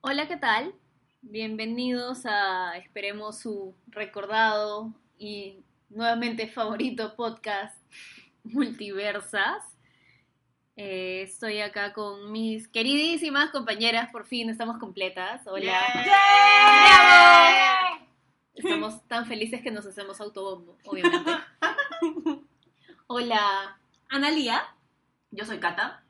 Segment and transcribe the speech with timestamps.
[0.00, 0.72] Hola, ¿qué tal?
[1.22, 7.76] Bienvenidos a, esperemos, su recordado y nuevamente favorito podcast
[8.44, 9.76] Multiversas.
[10.76, 15.44] Eh, estoy acá con mis queridísimas compañeras, por fin estamos completas.
[15.48, 15.80] Hola.
[18.54, 21.32] Estamos tan felices que nos hacemos autobombo, obviamente.
[23.08, 24.62] Hola, Analia.
[25.32, 26.04] Yo soy Cata.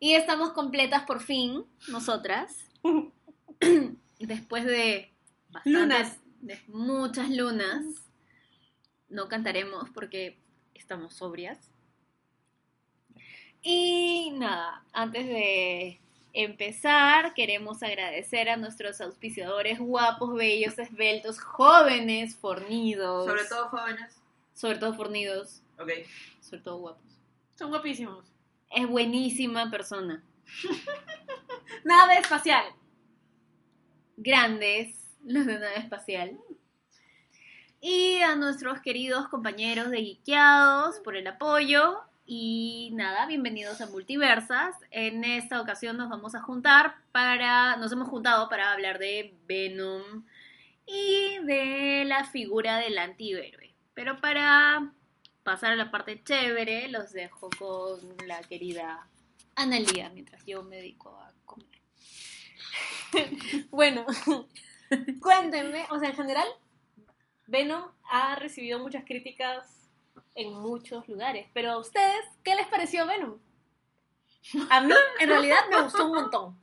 [0.00, 2.71] Y estamos completas por fin, nosotras.
[4.18, 5.10] Después de
[5.50, 6.18] bastantes, Lunas.
[6.40, 7.84] de muchas lunas,
[9.08, 10.38] no cantaremos porque
[10.74, 11.58] estamos sobrias.
[13.62, 16.00] Y nada, antes de
[16.32, 23.26] empezar, queremos agradecer a nuestros auspiciadores guapos, bellos, esbeltos, jóvenes, fornidos.
[23.26, 24.16] Sobre todo jóvenes.
[24.54, 25.90] Sobre todo fornidos, Ok.
[26.40, 27.20] sobre todo guapos.
[27.56, 28.24] Son guapísimos.
[28.70, 30.22] Es buenísima persona.
[31.84, 32.64] Nave espacial.
[34.16, 36.38] grandes, los de nave espacial.
[37.80, 42.00] Y a nuestros queridos compañeros de Geekeados por el apoyo.
[42.24, 44.76] Y nada, bienvenidos a Multiversas.
[44.90, 47.76] En esta ocasión nos vamos a juntar para.
[47.76, 50.24] Nos hemos juntado para hablar de Venom
[50.86, 53.74] y de la figura del antihéroe.
[53.94, 54.92] Pero para
[55.42, 59.08] pasar a la parte chévere, los dejo con la querida
[59.56, 61.21] Analia mientras yo me dedico.
[63.70, 64.06] Bueno,
[65.20, 66.48] cuéntenme, o sea, en general,
[67.46, 69.90] Venom ha recibido muchas críticas
[70.34, 73.38] en muchos lugares, pero a ustedes, ¿qué les pareció Venom?
[74.70, 76.58] A mí, en realidad, me gustó un montón.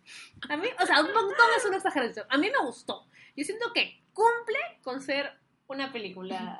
[0.49, 2.25] A mí, o sea, un montón es una exageración.
[2.29, 3.07] A mí me gustó.
[3.35, 5.31] Yo siento que cumple con ser
[5.67, 6.59] una película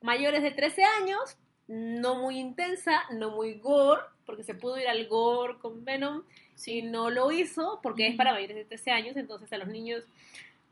[0.00, 1.38] mayores de 13 años,
[1.68, 6.22] no muy intensa, no muy gore, porque se pudo ir al gore con Venom,
[6.66, 10.04] y no lo hizo porque es para mayores de 13 años, entonces a los niños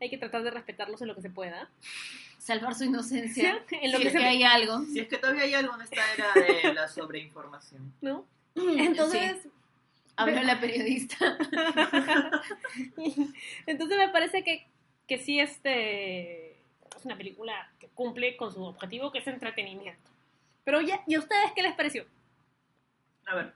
[0.01, 1.69] hay que tratar de respetarlos en lo que se pueda.
[2.37, 3.63] salvar su inocencia.
[3.71, 4.83] en lo si que es se que hay algo.
[4.83, 7.93] Si es que todavía hay algo en esta era de la sobreinformación.
[8.01, 8.25] ¿no?
[8.55, 9.47] Entonces,
[10.17, 11.17] Habló la periodista.
[13.65, 14.65] entonces me parece que,
[15.07, 20.09] que sí este es una película que cumple con su objetivo, que es entretenimiento.
[20.63, 22.05] Pero ya, ¿y a ustedes qué les pareció?
[23.25, 23.53] A ver.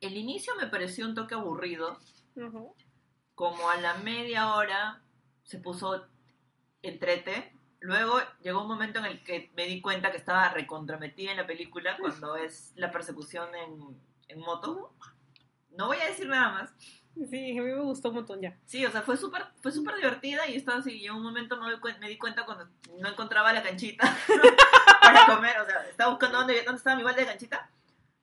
[0.00, 1.98] El inicio me pareció un toque aburrido.
[3.34, 5.02] Como a la media hora
[5.44, 6.06] se puso
[6.82, 7.52] entrete.
[7.80, 11.46] Luego llegó un momento en el que me di cuenta que estaba recontrametida en la
[11.46, 14.92] película cuando es la persecución en, en moto.
[15.70, 16.74] No voy a decir nada más.
[17.30, 18.56] Sí, a mí me gustó un montón ya.
[18.66, 20.96] Sí, o sea, fue súper fue súper divertida y estaba así.
[20.96, 22.68] Y en un momento me, me di cuenta cuando
[23.00, 24.16] no encontraba la canchita
[25.02, 25.58] para comer.
[25.60, 27.70] O sea, estaba buscando dónde, dónde estaba mi balde de canchita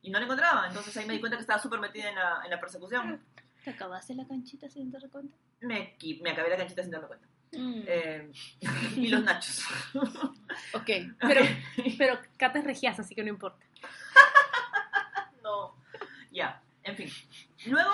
[0.05, 0.67] y no la encontraba.
[0.67, 3.19] Entonces ahí me di cuenta que estaba súper metida en la, en la persecución.
[3.63, 5.35] ¿Te acabaste la canchita sin darte cuenta?
[5.61, 5.97] Me,
[6.31, 7.27] acabé la canchita sin darme cuenta.
[7.53, 7.83] Mm.
[7.87, 8.31] Eh,
[8.97, 9.63] y los nachos.
[10.73, 10.89] ok.
[11.19, 11.41] Pero,
[11.97, 13.65] pero Cata es regiasa, así que no importa.
[15.41, 15.75] no.
[16.31, 17.09] Ya, en fin.
[17.65, 17.89] Luego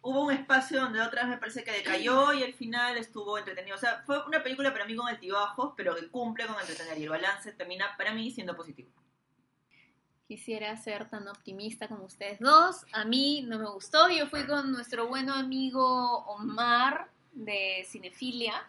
[0.00, 3.76] hubo un espacio donde otra vez me parece que decayó y al final estuvo entretenido.
[3.76, 7.02] O sea, fue una película para mí con altibajos, pero que cumple con entretener y
[7.02, 8.88] el balance termina para mí siendo positivo.
[10.26, 12.84] Quisiera ser tan optimista como ustedes dos.
[12.92, 14.08] A mí no me gustó.
[14.08, 18.68] Yo fui con nuestro bueno amigo Omar de Cinefilia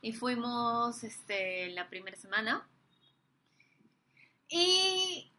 [0.00, 2.66] y fuimos este, la primera semana.
[4.48, 5.30] Y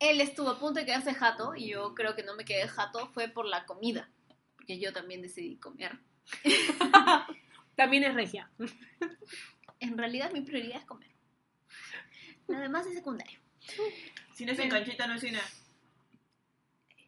[0.00, 3.08] él estuvo a punto de quedarse jato y yo creo que no me quedé jato
[3.08, 4.10] fue por la comida,
[4.56, 5.98] porque yo también decidí comer.
[7.76, 8.50] También es regia.
[9.78, 11.10] En realidad mi prioridad es comer.
[12.46, 13.38] Lo demás es secundario.
[14.40, 15.38] Cine sin canchita no es cine.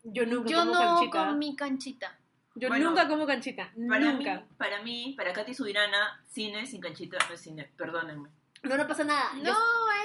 [0.05, 1.27] Yo nunca Yo como no canchita.
[1.29, 2.19] comí canchita.
[2.57, 3.73] Yo Bueno, nunca como canchita.
[3.89, 4.35] Para nunca.
[4.41, 7.71] mí, para mí, para Katy Subirana, cine sin canchita no es cine.
[7.79, 8.29] Perdónenme.
[8.65, 9.33] No, no pasa nada.
[9.37, 9.55] No, Yo,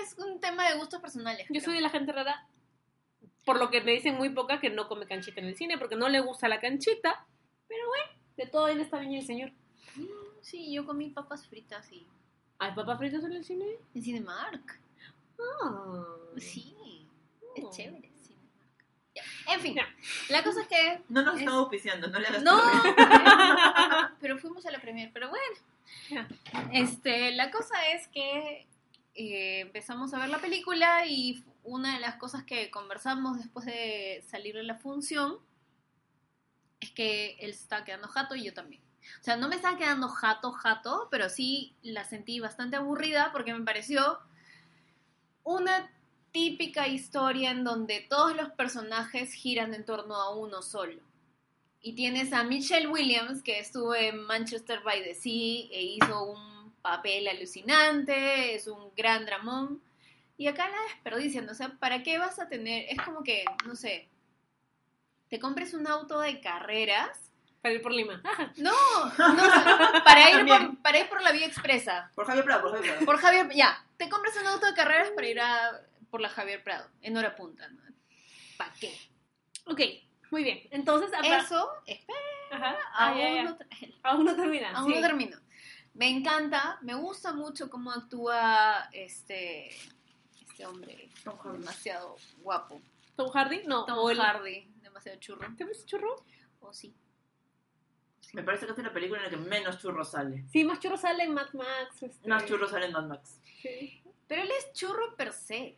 [0.02, 1.42] es un tema de gustos personales.
[1.42, 1.62] yo creo.
[1.66, 2.48] soy de la gente rara.
[3.44, 5.98] Por lo que me dicen muy poca que no come canchita en el cine, porque
[5.98, 7.26] no le gusta la canchita.
[7.68, 8.06] Pero bueno,
[8.38, 9.52] de todo en esta viña el señor.
[10.40, 12.08] Sí, yo comí papas fritas y
[12.60, 13.66] ¿Hay papas fritas en el cine?
[13.94, 14.80] en Cinemark.
[15.38, 16.06] Ah.
[16.38, 16.77] Sí, Oh.
[17.62, 18.12] Es chévere.
[19.16, 19.24] Ya.
[19.54, 19.88] En fin, Ya.
[20.30, 21.02] la cosa es que...
[21.10, 22.62] No nos es- estamos auspiciando, no le hagas No,
[24.20, 26.28] pero fuimos a la premier, pero bueno.
[26.72, 28.68] Este, la cosa es que
[29.16, 34.24] eh, empezamos a ver la película y una de las cosas que conversamos después de
[34.28, 35.38] salir de la función
[36.80, 38.82] es que él se estaba quedando jato y yo también.
[39.20, 43.54] O sea, no me estaba quedando jato, jato, pero sí la sentí bastante aburrida porque
[43.54, 44.20] me pareció
[45.44, 45.90] una
[46.32, 51.02] típica historia en donde todos los personajes giran en torno a uno solo.
[51.82, 56.74] Y tienes a Michelle Williams, que estuvo en Manchester by the Sea e hizo un
[56.82, 59.82] papel alucinante, es un gran dramón.
[60.38, 62.86] Y acá la desperdician, o sea, ¿para qué vas a tener?
[62.90, 64.08] Es como que, no sé,
[65.30, 67.32] te compres un auto de carreras.
[67.62, 68.22] Para ir por Lima.
[68.58, 68.72] No,
[69.18, 72.12] no, para ir, por, para ir por la vía expresa.
[72.16, 73.06] Por Javier Prado, por Javier Prado.
[73.06, 76.64] Por Javier, ya, te compras un auto de carreras para ir a, por la Javier
[76.64, 77.68] Prado, en hora punta.
[77.70, 77.82] ¿no?
[78.58, 78.94] ¿Para qué?
[79.66, 79.82] Ok,
[80.32, 80.62] muy bien.
[80.72, 82.20] Entonces, Eso, espera,
[82.52, 82.78] Ajá.
[82.94, 83.44] Ah, aún, ya, ya.
[83.44, 83.58] no,
[84.04, 84.72] Aún no termina.
[84.78, 85.38] aún no termino.
[85.94, 89.70] Me encanta, me gusta mucho cómo actúa este,
[90.42, 91.58] este hombre, Tom Hardy.
[91.60, 92.82] demasiado guapo.
[93.16, 93.84] Tom Hardy, no.
[93.86, 95.48] Tom Hardy, demasiado churro.
[95.58, 96.16] ¿Te ves churro?
[96.60, 96.96] O sí.
[98.34, 100.46] Me parece que esta es la película en la que menos churro sale.
[100.52, 102.04] Sí, más churro sale en Mad Max.
[102.04, 103.40] este, Más churro sale en Mad Max.
[103.62, 104.04] Sí.
[104.28, 105.78] Pero él es churro per se.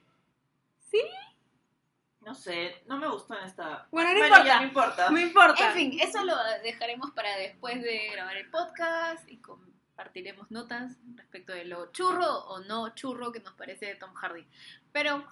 [2.21, 3.87] No sé, no me gustó en esta.
[3.91, 4.59] Bueno, no ya, importa.
[4.59, 5.09] no importa.
[5.11, 5.67] No importa.
[5.69, 11.53] En fin, eso lo dejaremos para después de grabar el podcast y compartiremos notas respecto
[11.53, 14.45] de lo churro o no churro que nos parece de Tom Hardy.
[14.91, 15.25] Pero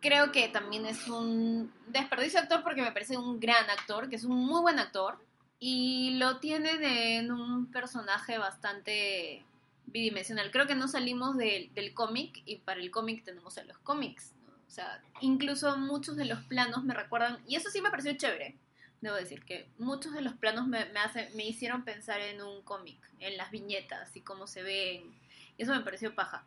[0.00, 4.16] creo que también es un desperdicio de actor porque me parece un gran actor, que
[4.16, 5.18] es un muy buen actor
[5.58, 9.44] y lo tiene de- en un personaje bastante
[9.86, 10.50] bidimensional.
[10.50, 14.32] Creo que no salimos del- del cómic y para el cómic tenemos a los cómics.
[14.66, 18.56] O sea, incluso muchos de los planos me recuerdan, y eso sí me pareció chévere,
[19.00, 22.62] debo decir que muchos de los planos me, me, hace- me hicieron pensar en un
[22.62, 25.14] cómic, en las viñetas y cómo se ven.
[25.56, 26.44] Y eso me pareció paja.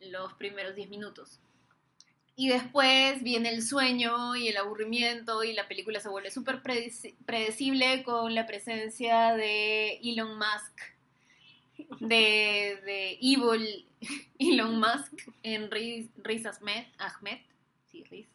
[0.00, 1.40] Los primeros 10 minutos.
[2.38, 7.16] Y después viene el sueño y el aburrimiento y la película se vuelve súper predeci-
[7.24, 10.80] predecible con la presencia de Elon Musk,
[12.00, 13.86] de, de Evil
[14.38, 15.12] Elon Musk
[15.42, 17.38] en Riz, Riz Ahmed, Ahmed,
[17.90, 18.26] sí, Riz,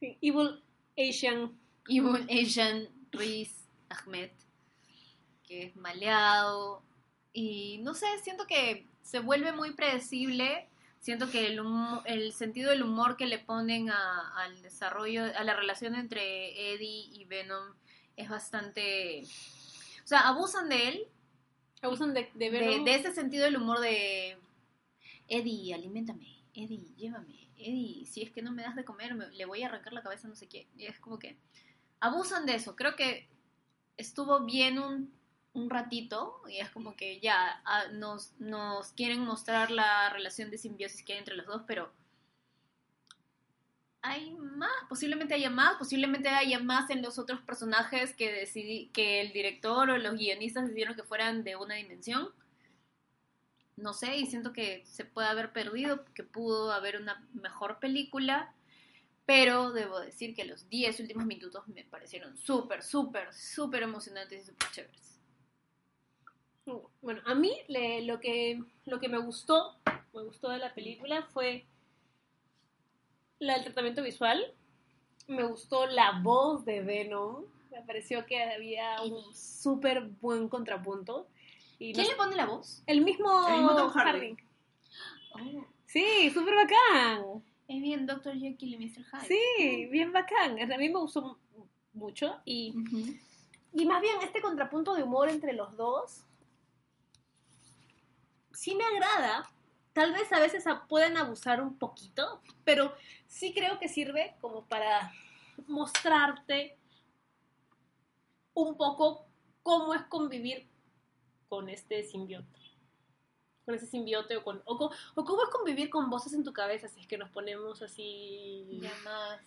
[0.00, 0.62] Sí, Evil
[0.96, 1.58] Asian.
[1.88, 4.30] Evil Asian Riz Ahmed,
[5.46, 6.82] que es maleado.
[7.32, 10.68] Y no sé, siento que se vuelve muy predecible.
[11.00, 15.42] Siento que el, humo- el sentido del humor que le ponen a- al desarrollo, a
[15.44, 17.74] la relación entre Eddie y Venom
[18.16, 19.22] es bastante...
[20.04, 21.08] O sea, abusan de él,
[21.82, 24.36] Abusan de, de de, ese sentido del humor de
[25.28, 29.44] Eddie, aliméntame, Eddie, llévame, Eddie, si es que no me das de comer, me- le
[29.44, 30.66] voy a arrancar la cabeza, no sé qué.
[30.76, 31.36] Y es como que
[32.00, 32.74] abusan de eso.
[32.76, 33.28] Creo que
[33.96, 35.12] estuvo bien un,
[35.52, 40.58] un ratito y es como que ya ah, nos, nos quieren mostrar la relación de
[40.58, 41.92] simbiosis que hay entre los dos, pero
[44.02, 49.20] hay más, posiblemente haya más, posiblemente haya más en los otros personajes que decidí, que
[49.20, 52.28] el director o los guionistas decidieron que fueran de una dimensión.
[53.76, 58.52] No sé, y siento que se puede haber perdido, que pudo haber una mejor película,
[59.24, 64.46] pero debo decir que los 10 últimos minutos me parecieron súper, súper, súper emocionantes y
[64.46, 65.20] súper chéveres.
[67.00, 67.52] Bueno, a mí
[68.02, 69.76] lo, que, lo que me gustó,
[70.12, 71.66] me gustó de la película fue
[73.38, 74.52] la, el tratamiento visual.
[75.26, 77.44] Me gustó la voz de Venom.
[77.70, 81.28] Me pareció que había un súper buen contrapunto.
[81.78, 82.82] Y ¿Quién no- le pone la voz?
[82.86, 84.36] El mismo, El mismo Tom Hardy.
[85.34, 87.42] Oh, Sí, súper bacán.
[87.68, 88.34] es bien Dr.
[88.38, 89.04] Jekyll y Mr.
[89.04, 89.26] Hyde.
[89.28, 90.60] Sí, bien bacán.
[90.60, 92.40] A mí me gustó mu- mucho.
[92.44, 92.74] Y,
[93.72, 96.24] y más bien este contrapunto de humor entre los dos
[98.52, 99.48] sí me agrada.
[99.98, 102.94] Tal vez a veces pueden abusar un poquito, pero
[103.26, 105.12] sí creo que sirve como para
[105.66, 106.78] mostrarte
[108.54, 109.26] un poco
[109.64, 110.68] cómo es convivir
[111.48, 112.60] con este simbiote.
[113.64, 114.78] Con ese simbiote o, con, o,
[115.16, 118.94] cómo es convivir con voces en tu cabeza si es que nos ponemos así Ya
[119.02, 119.40] más.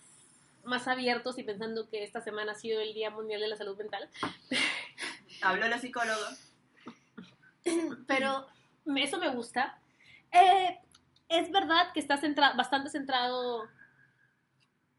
[0.65, 3.77] más abiertos y pensando que esta semana ha sido el Día Mundial de la Salud
[3.77, 4.09] Mental.
[5.41, 6.35] Habló la psicóloga.
[8.05, 8.47] Pero
[8.97, 9.80] eso me gusta.
[10.31, 10.79] Eh,
[11.29, 13.67] es verdad que está centra- bastante centrado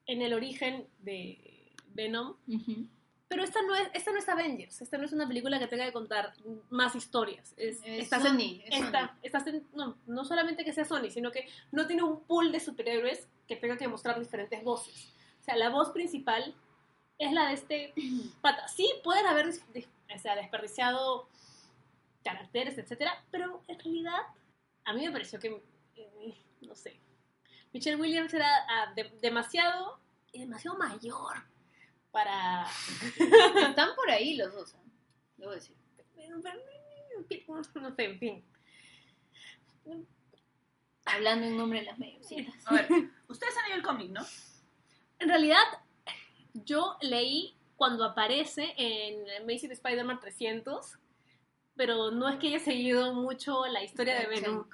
[0.07, 2.87] en el origen de Venom, Ujú.
[3.29, 5.85] pero esta no, es, esta no es Avengers, esta no es una película que tenga
[5.87, 6.33] que contar
[6.71, 7.53] más historias.
[7.57, 8.81] Es, Es está Sony, es
[9.23, 9.61] está- Sony.
[9.75, 13.57] no, no solamente que sea Sony, sino que no tiene un pool de superhéroes que
[13.57, 15.13] tenga que mostrar diferentes voces.
[15.41, 16.55] O sea, la voz principal
[17.19, 17.93] es la de este
[18.43, 18.67] pata.
[18.69, 21.29] Sí, pueden haber o sea, desperdiciado
[22.25, 24.21] caracteres, etcétera, pero en realidad
[24.85, 25.63] a mí me pareció que,
[25.97, 27.01] eh, no sé,
[27.73, 30.01] Michelle Williams era ah, de- demasiado,
[30.33, 31.45] demasiado mayor
[32.11, 32.67] para...
[33.69, 34.79] Están por ahí los dos, ¿eh?
[35.37, 35.77] debo decir.
[36.29, 36.41] No
[37.95, 38.45] sé, en fin.
[41.05, 42.55] Hablando en nombre de las mayorcitas.
[42.67, 42.89] A ver,
[43.29, 44.25] ustedes han leído el cómic, ¿no?
[45.19, 45.65] En realidad,
[46.55, 50.99] yo leí cuando aparece en Amazing Spider-Man 300,
[51.77, 54.67] pero no es que haya seguido mucho la historia de Venom.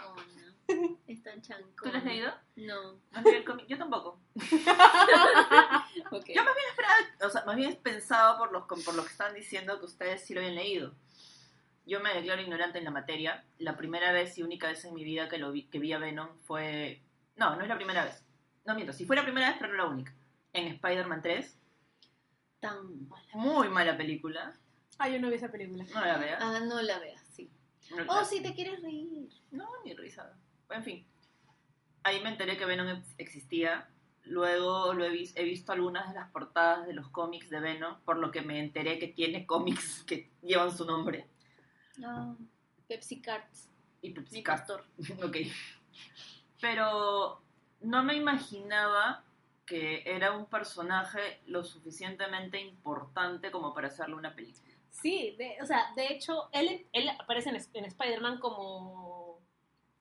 [1.06, 1.74] Es tan chancona.
[1.82, 2.32] ¿Tú lo has leído?
[2.56, 3.00] No.
[3.66, 4.20] Yo tampoco.
[4.34, 4.44] Yo
[6.12, 9.78] más bien esperaba, o sea, más bien pensaba por, los, por lo que estaban diciendo
[9.78, 10.94] que ustedes sí lo habían leído.
[11.86, 13.44] Yo me declaro ignorante en la materia.
[13.58, 15.98] La primera vez y única vez en mi vida que, lo vi, que vi a
[15.98, 17.02] Venom fue...
[17.36, 18.22] No, no es la primera vez.
[18.66, 20.12] No miento, sí fue la primera vez, pero no la única.
[20.52, 21.58] En Spider-Man 3.
[22.60, 23.24] Tan mala.
[23.32, 24.52] Muy mala película.
[24.98, 25.84] Ah, yo no vi esa película.
[25.94, 26.42] No la veas.
[26.42, 27.50] Ah, no la veas, sí.
[27.96, 29.28] No, Oh, si te quieres reír.
[29.50, 30.36] No, ni risa.
[30.70, 31.06] En fin.
[32.02, 33.88] Ahí me enteré que Venom ex- existía.
[34.24, 37.98] Luego lo he, vis- he visto algunas de las portadas de los cómics de Venom,
[38.04, 41.26] por lo que me enteré que tiene cómics que llevan su nombre.
[41.96, 42.36] No.
[42.86, 43.70] Pepsi Cards.
[44.02, 44.84] Y Pepsi pastor.
[45.24, 45.36] ok.
[46.60, 47.40] Pero
[47.80, 49.24] no me imaginaba
[49.64, 54.67] que era un personaje lo suficientemente importante como para hacerle una película.
[55.00, 59.40] Sí, de- o sea, de hecho, él, él aparece en, en Spider-Man como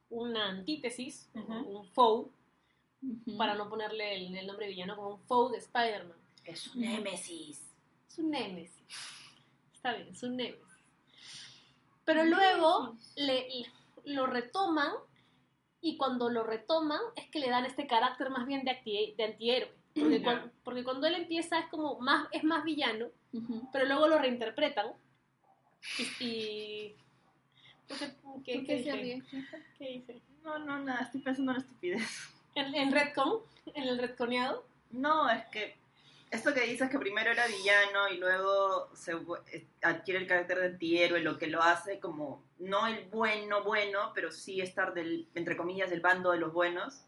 [0.09, 2.27] una antítesis, un foe,
[3.37, 6.17] para no ponerle el, el nombre villano, como un foe de Spider-Man.
[6.45, 7.61] Es un némesis.
[8.09, 8.85] Es un némesis.
[9.73, 10.63] Está bien, es un némesis.
[12.05, 13.71] Pero luego le, le-
[14.05, 14.93] lo retoman
[15.81, 19.75] y cuando lo retoman es que le dan este carácter más bien de, de antihéroe.
[19.93, 20.23] Porque, Ya.
[20.23, 23.07] cuan- porque cuando él empieza es como más, es más villano,
[23.73, 24.87] Pero luego lo reinterpretan
[25.99, 26.03] y...
[26.25, 26.95] y-
[27.87, 29.01] ¿Qué, qué- ¿Por qué qué se dije?
[29.01, 29.23] ríe?
[29.77, 30.21] ¿Qué hice?
[30.43, 32.01] No, no, nada, estoy pensando en estupidez.
[32.55, 33.39] En, en Redcon,
[33.73, 34.65] en el Redconeado.
[34.91, 35.75] No, es que
[36.31, 39.13] esto que dices que primero era villano y luego se
[39.53, 44.11] eh, adquiere el carácter de antihéroe, lo que lo hace como no el bueno bueno,
[44.13, 47.05] pero sí estar del entre comillas del bando de los buenos.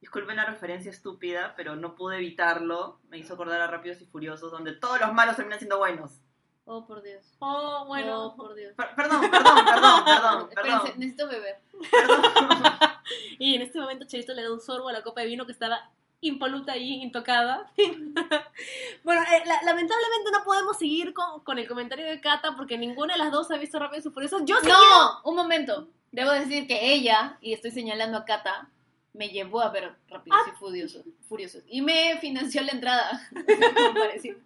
[0.00, 3.00] Disculpen la referencia estúpida, pero no pude evitarlo.
[3.08, 6.20] Me hizo acordar a Rápidos y Furiosos, donde todos los malos terminan siendo buenos.
[6.66, 7.24] Oh, por Dios.
[7.40, 8.26] Oh, bueno.
[8.26, 8.74] Oh, por Dios.
[8.76, 10.92] Per- perdón, perdón, perdón, perdón, Espérense, perdón.
[10.98, 11.60] necesito beber.
[13.38, 15.52] Y en este momento Chelito le da un sorbo a la copa de vino que
[15.52, 15.90] estaba
[16.20, 17.70] impoluta y intocada.
[19.04, 23.14] bueno, eh, la- lamentablemente no podemos seguir con, con el comentario de Cata porque ninguna
[23.14, 24.44] de las dos ha visto Rápido y Furioso.
[24.44, 25.88] Yo sí No, un momento.
[26.12, 28.68] Debo decir que ella, y estoy señalando a Kata,
[29.12, 31.62] me llevó a ver Rápidos y Furiosos, Furiosos.
[31.68, 33.28] Y me financió la entrada.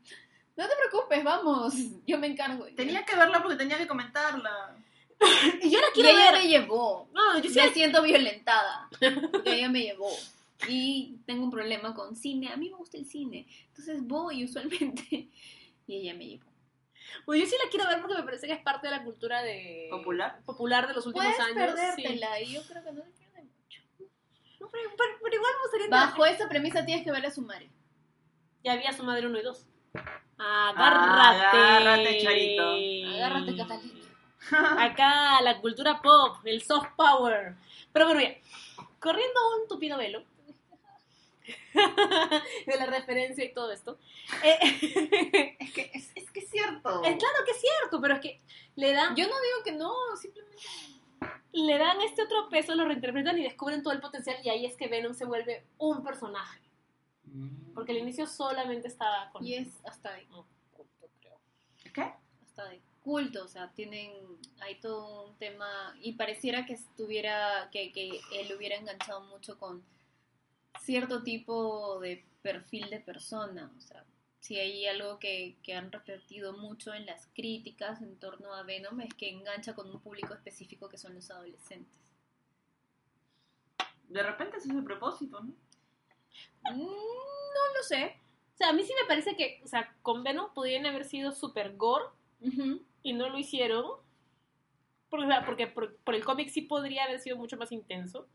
[0.55, 1.75] No te preocupes, vamos.
[2.07, 2.67] Yo me encargo.
[2.77, 4.77] Tenía que verla porque tenía que comentarla.
[5.63, 6.43] y yo la Y quiero ella ver.
[6.43, 7.09] me llevó.
[7.15, 8.89] No, yo sí Me siento violentada.
[9.33, 10.11] Porque ella me llevó.
[10.69, 12.53] Y tengo un problema con cine.
[12.53, 13.47] A mí me gusta el cine.
[13.69, 15.29] Entonces voy usualmente.
[15.87, 16.51] Y ella me llevó.
[17.25, 19.43] Pues yo sí la quiero ver porque me parece que es parte de la cultura
[19.43, 20.41] de ¿Popular?
[20.45, 21.57] popular de los últimos Puedes años.
[21.57, 22.41] perdértela.
[22.43, 23.03] Y yo creo que no.
[24.63, 27.43] No, pero, pero- pero igual me gustaría Bajo esa premisa tienes que ver a su
[27.43, 27.69] madre.
[28.65, 29.67] Ya había su madre 1 y 2.
[30.39, 31.57] Agárrate.
[31.57, 32.63] Agárrate, Charito.
[33.17, 34.01] Agárrate, Catalina.
[34.85, 37.55] Acá la cultura pop, el soft power.
[37.93, 38.35] Pero bueno, ya.
[39.01, 40.25] Corriendo un tupido velo
[41.75, 43.99] de la referencia y todo esto.
[44.45, 47.03] eh, Es que es, es que es cierto.
[47.05, 48.41] es claro que es cierto, pero es que
[48.77, 50.57] le dan, Yo no digo que no, simplemente.
[51.53, 54.77] Le dan este otro peso, lo reinterpretan y descubren todo el potencial y ahí es
[54.77, 56.61] que Venom se vuelve un personaje.
[57.75, 59.45] Porque al inicio solamente estaba con...
[59.45, 61.41] Y es hasta de culto, creo.
[61.95, 62.13] ¿Qué?
[62.43, 64.13] Hasta de culto, o sea, tienen.
[64.61, 65.97] Hay todo un tema.
[66.01, 67.69] Y pareciera que estuviera.
[67.71, 69.83] Que, que él hubiera enganchado mucho con
[70.81, 73.73] cierto tipo de perfil de persona.
[73.77, 74.05] O sea,
[74.43, 79.01] si hay algo que, que han repetido mucho en las críticas en torno a Venom
[79.01, 81.95] es que engancha con un público específico que son los adolescentes.
[84.09, 85.53] De repente ese es el propósito, ¿no?
[86.73, 88.17] Mm, no lo sé.
[88.55, 91.31] O sea, a mí sí me parece que, o sea, con Venom podrían haber sido
[91.31, 92.07] super gore
[93.05, 93.93] y no lo hicieron.
[95.09, 98.27] Porque, o sea, porque por, por el cómic sí podría haber sido mucho más intenso.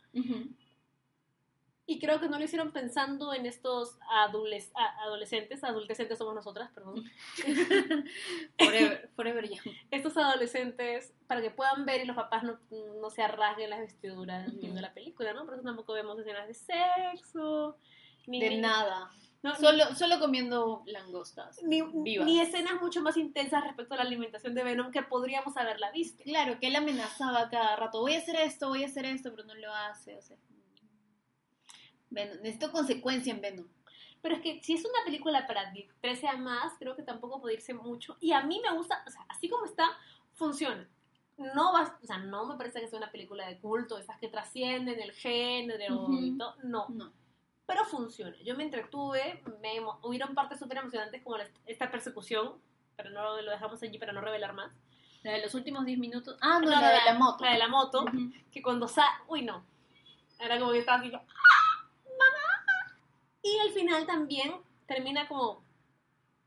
[1.89, 6.69] Y creo que no lo hicieron pensando en estos adules- a- adolescentes, adolescentes somos nosotras,
[6.75, 7.03] perdón.
[8.59, 9.73] Forever, forever young.
[9.91, 12.59] Estos adolescentes para que puedan ver y los papás no,
[13.01, 14.57] no se arrasguen las vestiduras Ujú.
[14.59, 15.45] viendo la película, ¿no?
[15.45, 17.77] Por eso tampoco vemos escenas de sexo.
[18.25, 19.09] Ni, De nada.
[19.43, 21.61] No, Solo, solo comiendo langostas.
[21.63, 22.25] ni, vivas.
[22.25, 26.23] ni escenas mucho más intensas respecto a la alimentación de Venom que podríamos haberla visto.
[26.23, 29.45] Claro, que él amenazaba cada rato, voy a hacer esto, voy a hacer esto, pero
[29.47, 30.17] no lo hace.
[30.17, 30.35] O sea,
[32.09, 33.67] Venom- necesito consecuencia en Venom.
[34.21, 35.71] Pero es que si es una película para
[36.01, 38.17] 13 a más, creo que tampoco puede irse mucho.
[38.19, 39.89] Y a mí me gusta, o sea, así como está,
[40.33, 40.87] funciona.
[41.37, 44.27] No va, o sea, no me parece que sea una película de culto, esas que
[44.27, 46.13] trascienden el género Ujú.
[46.19, 46.55] y todo.
[46.63, 47.13] No, No.
[47.67, 48.35] pero funciona.
[48.43, 52.53] Yo me entretuve, me hubieron partes súper emocionantes como la- esta persecución,
[52.95, 54.71] pero no lo dejamos allí para no revelar más.
[55.21, 56.37] La de los últimos 10 minutos.
[56.41, 57.43] Ah, no, No, la de la moto.
[57.45, 58.31] La de la moto, Ujú.
[58.51, 59.05] que cuando sa...
[59.27, 59.63] Uy, no.
[60.39, 61.21] Era como que estaba así, ¡ah!
[63.47, 64.53] Y al final también
[64.87, 65.63] termina como...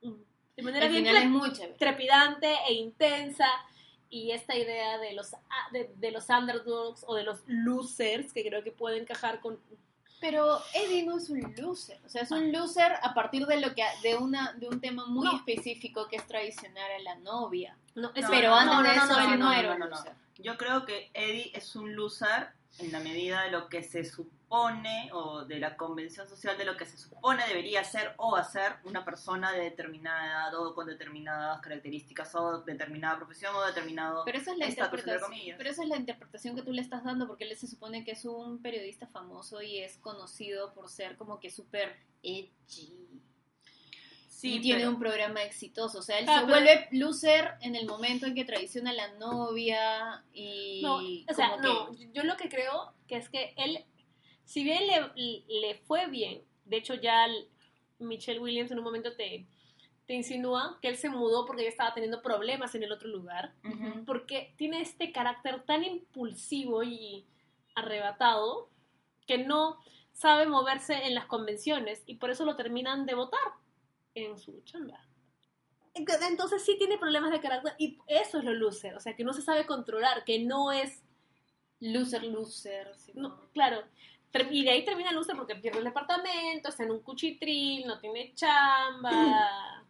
[0.03, 0.13] mm,
[0.57, 1.75] De manera Al bien final tre- es muy chévere.
[1.79, 3.47] trepidante e intensa.
[4.13, 8.43] Y esta idea de los, ah, de, de los underdogs o de los losers, que
[8.45, 9.61] creo que puede encajar con...
[10.21, 13.75] Pero Eddie no es un loser, o sea, es un loser a partir de lo
[13.75, 15.37] que de una de un tema muy No.
[15.37, 17.79] específico que es traicionar a la novia.
[17.95, 19.75] No, es- No, Pero antes no, de no, eso no, él no, no, era no,
[19.75, 19.97] un no, no.
[19.97, 20.13] loser.
[20.37, 22.49] Yo creo que Eddie es un loser
[22.81, 26.77] en la medida de lo que se supone o de la convención social de lo
[26.77, 31.61] que se supone debería ser o hacer una persona de determinada edad o con determinadas
[31.61, 35.21] características o determinada profesión o determinado Pero esa es la interpretación.
[35.31, 35.57] comillas.
[35.57, 38.11] Pero esa es la interpretación que tú le estás dando porque él se supone que
[38.11, 42.97] es un periodista famoso y es conocido por ser como que súper edgy.
[44.29, 45.99] Sí, y tiene pero- un programa exitoso.
[45.99, 48.95] O sea, él Ah, se pero- vuelve loser en el momento en que traiciona a
[48.95, 50.81] la novia y.
[50.83, 53.85] No, o sea, como no, que- yo lo que creo que es que él,
[54.51, 57.49] si bien le, le fue bien, de hecho ya el-
[58.01, 59.47] Michelle Williams en un momento te,
[60.07, 63.53] te insinúa que él se mudó porque ya estaba teniendo problemas en el otro lugar,
[64.07, 67.25] porque tiene este carácter tan impulsivo y
[67.77, 68.71] arrebatado
[69.27, 69.79] que no
[70.13, 73.53] sabe moverse en las convenciones y por eso lo terminan de votar
[74.15, 75.07] en su chamba.
[75.95, 79.33] Entonces sí tiene problemas de carácter y eso es lo loser, o sea, que no
[79.33, 81.03] se sabe controlar, que no es
[81.83, 82.95] Loser, loser.
[82.97, 83.83] sino- no, claro.
[84.51, 88.33] Y de ahí termina Luce porque pierde el departamento, está en un cuchitril, no tiene
[88.35, 89.85] chamba.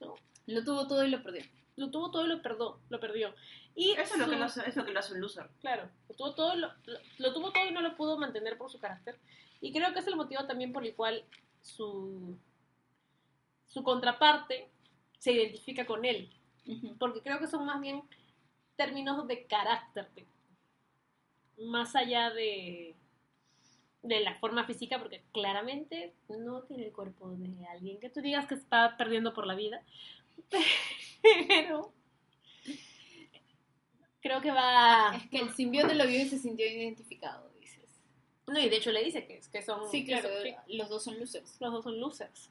[0.00, 0.14] No,
[0.46, 1.42] Lo tuvo todo y lo perdió.
[1.76, 2.78] lo tuvo todo y lo perdió.
[2.88, 3.34] Lo perdió.
[3.74, 5.50] Y Eso es lo, que lo hace, es lo que lo hace un loser.
[5.60, 8.70] Claro, lo tuvo, todo, lo, lo- lo tuvo todo y no lo pudo mantener por
[8.70, 9.18] su carácter.
[9.60, 11.24] Y creo que es el motivo también por el cual
[11.60, 12.38] su,
[13.66, 14.70] su contraparte
[15.18, 16.30] se identifica con él.
[16.98, 18.02] Porque creo que son más bien
[18.76, 20.08] términos de carácter,
[21.58, 22.94] más allá de,
[24.02, 28.46] de la forma física, porque claramente no tiene el cuerpo de alguien que tú digas
[28.46, 29.82] que está perdiendo por la vida,
[31.48, 31.92] pero
[34.20, 35.14] creo que va...
[35.16, 37.84] Es que el simbionte lo vio y se sintió identificado, dices.
[38.46, 39.88] No, y de hecho le dice que, que son...
[39.90, 41.56] Sí, que claro, son- los dos son losers.
[41.60, 42.50] los dos son losers.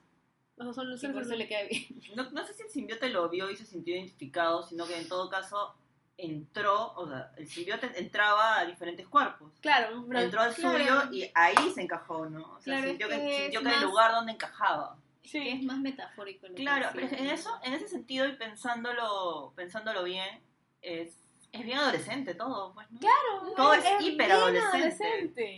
[0.57, 1.13] Los dos son Sí, losers.
[1.13, 1.85] por eso le queda bien.
[2.15, 5.07] No, no sé si el simbiote lo vio y se sintió identificado, sino que en
[5.09, 5.75] todo caso
[6.17, 9.51] entró, o sea, el simbiote entraba a diferentes cuerpos.
[9.61, 10.77] Claro, pero- entró al claro.
[10.79, 12.53] suyo y ahí se encajó, ¿no?
[12.55, 14.31] O sea, Claro, sintió es que, que sintió es que era el más- lugar donde
[14.31, 14.97] encajaba.
[15.23, 15.39] sí.
[15.43, 16.47] Que es más metafórico.
[16.47, 20.41] lo Claro, pero en eso, en ese sentido y pensándolo, pensándolo bien,
[20.81, 21.17] es,
[21.51, 22.99] es bien adolescente todo, pues, ¿no?
[22.99, 24.77] Claro, Todo es bien hiperadolescente.
[24.77, 25.51] adolescente.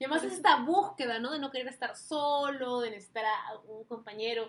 [0.00, 1.32] Y además es esta búsqueda, ¿no?
[1.32, 4.48] De no querer estar solo, de necesitar a un compañero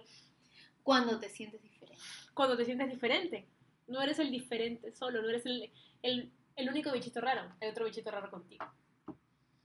[0.84, 1.98] Cuando te sientes diferente.
[2.36, 3.48] cuando te sientes diferente.
[3.90, 5.72] No eres el diferente solo, no eres el,
[6.04, 7.52] el, el único bichito raro.
[7.62, 8.66] Hay otro bichito raro contigo.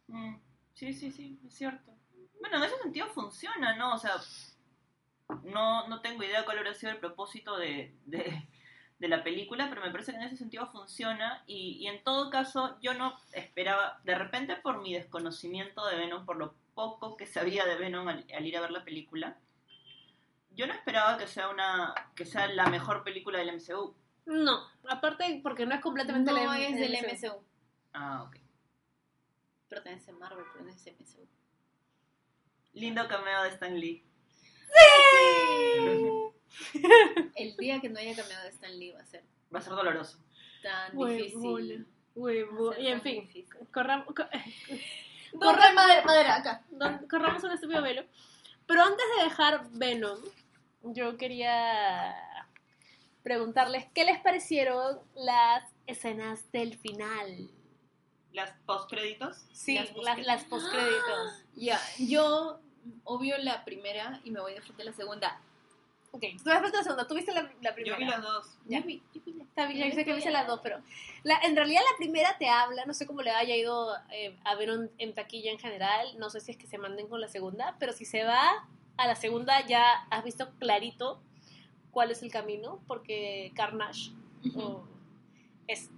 [0.09, 0.37] Mm,
[0.75, 1.93] Sí, sí, sí, es cierto.
[2.41, 3.95] Bueno, en ese sentido funciona, ¿no?
[3.95, 4.15] O sea,
[5.45, 8.49] no, no tengo idea cuál habrá sido el propósito de, de,
[9.09, 12.79] la película, pero me parece que en ese sentido funciona y, y en todo caso
[12.81, 17.67] yo no esperaba, de repente por mi desconocimiento de Venom, por lo poco que sabía
[17.67, 19.39] de Venom al, al ir a ver la película,
[20.51, 23.95] yo no esperaba que sea una que sea la mejor película del MCU.
[24.27, 27.43] No, aparte porque no es completamente No la- es del el MCU.
[27.93, 28.37] Ah, ok.
[29.69, 31.27] Pertenece a Marvel, pero no es MCU.
[32.75, 34.05] Lindo cameo de Stan Lee.
[37.35, 39.73] El día que no haya cambiado de Stan Lee va a ser Va a ser
[39.75, 40.19] doloroso.
[40.63, 41.87] tan difícil.
[42.15, 42.71] Huevo.
[42.71, 43.47] A Y en fin, difícil.
[43.73, 44.29] corramos, co-
[45.39, 46.65] Corre madera, madera acá.
[46.71, 48.05] don- corramos un estúpido velo.
[48.67, 50.19] Pero antes de dejar Venom,
[50.83, 52.15] yo quería
[53.25, 57.51] preguntarles qué les parecieron las escenas del final.
[58.33, 59.45] Las postcréditos.
[59.53, 60.27] Sí, Las postcréditos.
[60.27, 61.45] las postcréditos.
[61.57, 62.59] Ya, yo
[63.05, 65.41] obvio la primera y me voy de frente a la segunda.
[66.11, 67.97] Ok, tú me falta la segunda, tú viste la, la primera.
[67.99, 68.47] Yo vi las dos.
[68.67, 68.79] Ya.
[68.81, 70.81] Yo vi- yo vi la- Está bien, yo Yo sé que viste las dos, pero
[71.23, 74.55] la, en realidad la primera te habla, no sé cómo le haya ido eh, a
[74.57, 77.29] ver un- en taquilla en general, no sé si es que se manden con la
[77.29, 81.21] segunda, pero si se va, a la segunda ya has visto clarito
[81.95, 84.11] cuál es el camino, porque Carnage
[84.57, 84.85] o-
[85.67, 85.89] es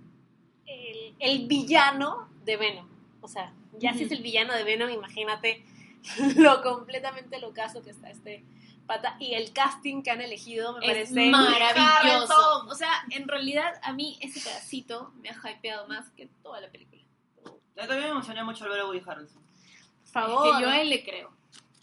[0.66, 2.86] el, el villano de Venom.
[3.20, 5.64] O sea, ya si es el villano de Venom, imagínate
[6.36, 8.44] lo completamente locazo que está este
[8.86, 9.16] pata.
[9.18, 12.66] Y el casting que han elegido me Es parece maravilloso.
[12.68, 16.68] O sea, en realidad a mí ese pedacito me ha hypeado más que toda la
[16.70, 17.02] película.
[17.44, 19.42] Yo también me emocioné mucho al ver a Woody Harrelson.
[19.42, 20.46] Por favor.
[20.48, 21.30] Es que yo a él le creo.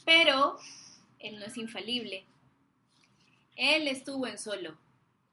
[0.06, 0.58] Pero
[1.20, 2.26] él no es infalible.
[3.56, 4.78] Él estuvo en solo.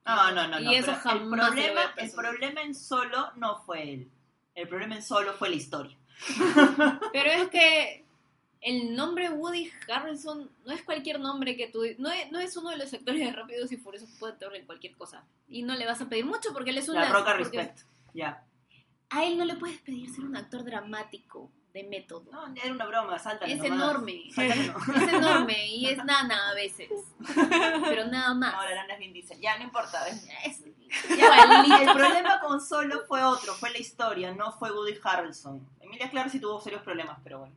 [0.04, 0.61] No, no, no.
[0.61, 4.11] Y no, eso jamás el problema, el problema en solo no fue él.
[4.54, 5.96] El problema en solo fue la historia.
[7.12, 8.04] Pero es que
[8.61, 11.83] el nombre Woody Harrelson no es cualquier nombre que tú...
[11.98, 14.54] No es, no es uno de los actores de Rápidos y Furiosos que puede actuar
[14.56, 15.24] en cualquier cosa.
[15.48, 16.96] Y no le vas a pedir mucho porque él es un...
[16.96, 17.80] La roca respect.
[18.12, 18.44] Ya.
[19.09, 22.24] A él no le puedes pedir ser un actor dramático, de método.
[22.33, 23.76] No, era una broma, sáltale es nomás.
[23.78, 24.28] enorme.
[24.28, 26.88] Es enorme y es nana a veces.
[27.88, 28.54] Pero nada más.
[28.54, 29.38] No, la lana es bien dice.
[29.40, 30.02] Ya, no importa.
[30.04, 30.26] ¿ves?
[30.44, 30.64] Es
[31.16, 31.76] Ya, igualito.
[31.90, 35.68] el problema con Solo fue otro, fue la historia, no fue Woody Harrelson.
[35.80, 37.54] Emilia Clarke sí tuvo serios problemas, pero bueno.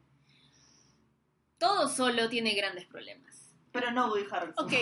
[1.58, 3.52] Todo solo tiene grandes problemas.
[3.72, 4.66] Pero no Woody Harrelson.
[4.66, 4.74] Ok,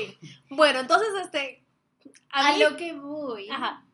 [0.49, 1.63] bueno, entonces este...
[2.31, 3.85] A, A mí- lo que voy Ajá.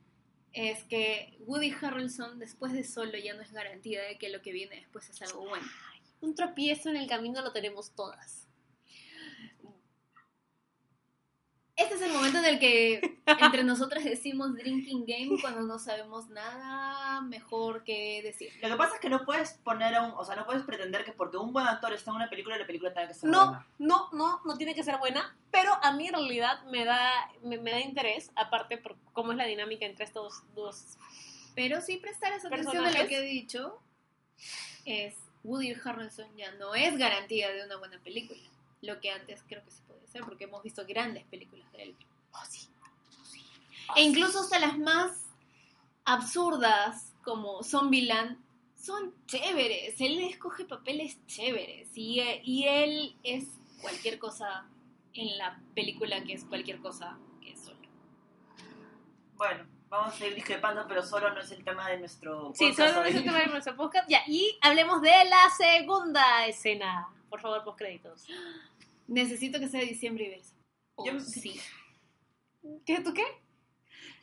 [0.53, 4.51] Es que Woody Harrelson después de solo ya no es garantía de que lo que
[4.51, 5.67] viene después es algo bueno.
[6.21, 8.46] Un tropiezo en el camino lo tenemos todas.
[11.77, 16.27] Este es el momento en el que entre nosotras decimos drinking game cuando no sabemos
[16.29, 18.51] nada mejor que decir.
[18.63, 21.05] Lo que pasa es que no puedes poner a un, o sea, no puedes pretender
[21.05, 23.45] que porque un buen actor está en una película, la película tenga que ser No,
[23.45, 23.67] buena.
[23.77, 27.11] no, no, no tiene que ser buena, pero a mí en realidad me da,
[27.43, 30.97] me, me da interés, aparte por cómo es la dinámica entre estos dos.
[31.53, 33.79] Pero si prestaras atención a lo que he dicho,
[34.85, 35.13] es
[35.43, 38.39] Woody Harrelson ya no es garantía de una buena película.
[38.81, 39.81] Lo que antes creo que se
[40.17, 41.95] hacer, porque hemos visto grandes películas de él.
[42.31, 42.67] Oh, sí.
[43.95, 45.25] E incluso hasta las más
[46.05, 48.37] absurdas, como Zombieland,
[48.75, 49.99] son chéveres.
[49.99, 51.89] Él escoge papeles chéveres.
[51.95, 53.47] Y, eh, y él es
[53.81, 54.65] cualquier cosa
[55.13, 57.79] en la película que es cualquier cosa que es solo.
[59.35, 62.93] Bueno, vamos a seguir discrepando, pero solo no es el tema de nuestro Sí, podcast
[62.93, 63.09] solo hoy.
[63.09, 64.09] es el tema de nuestro podcast.
[64.09, 67.07] Ya, y hablemos de la segunda escena.
[67.29, 68.25] Por favor, post créditos.
[69.07, 70.55] Necesito que sea diciembre y verse.
[70.95, 71.59] Oh, Yo- sí.
[72.85, 73.23] ¿Qué, ¿Tú qué?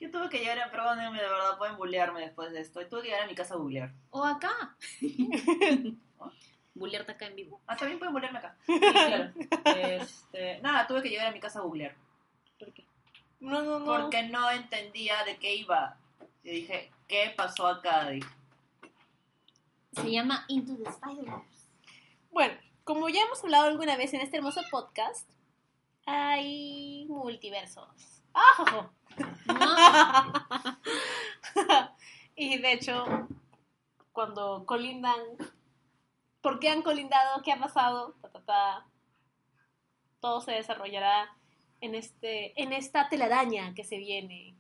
[0.01, 2.87] Yo tuve que llegar a, perdónenme, de verdad, pueden bullearme después de esto.
[2.89, 3.93] Tuve que llegar a mi casa a googlear.
[4.11, 4.77] O acá.
[6.75, 7.61] Bullearte acá en vivo.
[7.67, 8.57] Ah, también pueden bullearme acá.
[8.67, 9.33] Sí, claro.
[9.65, 11.95] Este, nada, tuve que llegar a mi casa a googlear.
[12.59, 12.85] ¿Por qué?
[13.41, 13.85] No, no, no.
[13.85, 15.97] Porque no entendía de qué iba.
[16.43, 18.09] Y dije, ¿qué pasó acá?
[18.11, 18.29] Dije,
[19.93, 21.69] Se llama Into the Spider-Verse.
[22.31, 25.29] Bueno, como ya hemos hablado alguna vez en este hermoso podcast,
[26.07, 28.23] hay multiversos.
[28.67, 28.93] No,
[32.37, 33.05] y de hecho,
[34.13, 35.19] cuando colindan,
[36.41, 37.43] ¿por qué han colindado?
[37.43, 38.15] ¿Qué ha pasado?
[40.21, 41.31] Todo se desarrollará
[41.81, 44.57] en, este, en esta telaraña que se viene,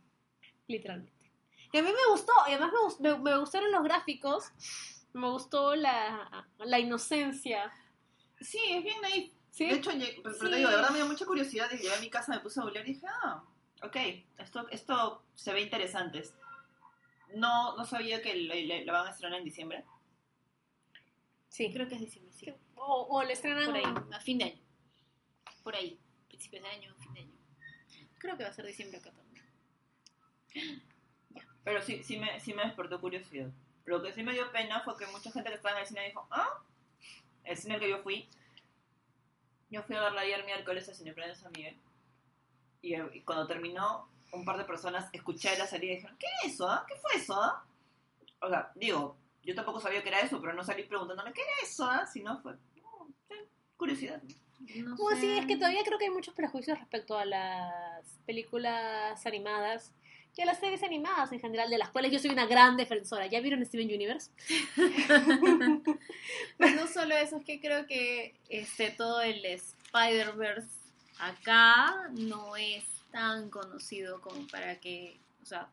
[0.67, 1.13] literalmente.
[1.73, 4.53] Y a mí me gustó, y además me, me- me gustaron los gráficos,
[5.13, 7.73] me gustó la, la inocencia.
[8.45, 9.33] Sí, es bien ahí.
[9.51, 9.67] ¿sí?
[9.67, 9.91] De hecho,
[10.23, 10.41] pero Sí.
[10.51, 11.71] te digo, de verdad me dio mucha curiosidad.
[11.73, 13.43] Y llegué a mi casa, me puse a googlear y dije, ah,
[13.83, 13.97] ok,
[14.39, 16.23] esto, esto se ve interesante.
[17.35, 18.55] No, no sabía que lo,
[18.85, 19.85] lo- van a estrenar en diciembre.
[21.49, 21.73] sí.
[21.73, 22.53] creo que es diciembre, sí.
[22.77, 24.61] O, o le estrenan Por ahí, a fin de año.
[25.63, 27.33] Por ahí, principios de año, fin de año.
[28.19, 29.45] Creo que va a ser diciembre acá también.
[31.65, 33.51] Pero sí, sí me, sí me despertó curiosidad.
[33.87, 36.07] Lo que sí me dio pena fue que mucha gente que estaba en el cine
[36.07, 36.63] dijo, ah,
[37.45, 38.29] el cine al que yo fui.
[39.71, 41.77] Yo fui a verla ayer miércoles a Cineplanet San Miguel.
[42.83, 46.55] Y, y cuando terminó, un par de personas escuché la salida y dijeron, ¿qué es
[46.55, 46.69] eso?
[46.69, 46.85] ah?
[46.87, 47.35] ¿Qué fue eso?
[47.41, 47.65] ah?".
[48.41, 51.53] O sea, digo, yo tampoco sabía que era eso, pero no salí preguntándome, ¿qué era
[51.63, 51.85] eso?
[51.85, 52.07] ah?".
[52.07, 53.35] Si no fue, "No, sí,
[53.77, 54.23] curiosidad.
[54.77, 59.27] No Pues sí, es que todavía creo que hay muchos prejuicios respecto a las películas
[59.27, 59.93] animadas
[60.43, 63.27] a las series animadas en general, de las cuales yo soy una gran defensora.
[63.27, 64.31] ¿Ya vieron Steven Universe?
[66.59, 70.69] Pero no solo eso, es que creo que este todo el Spider-Verse
[71.19, 75.69] acá no es tan conocido como para que, o sea,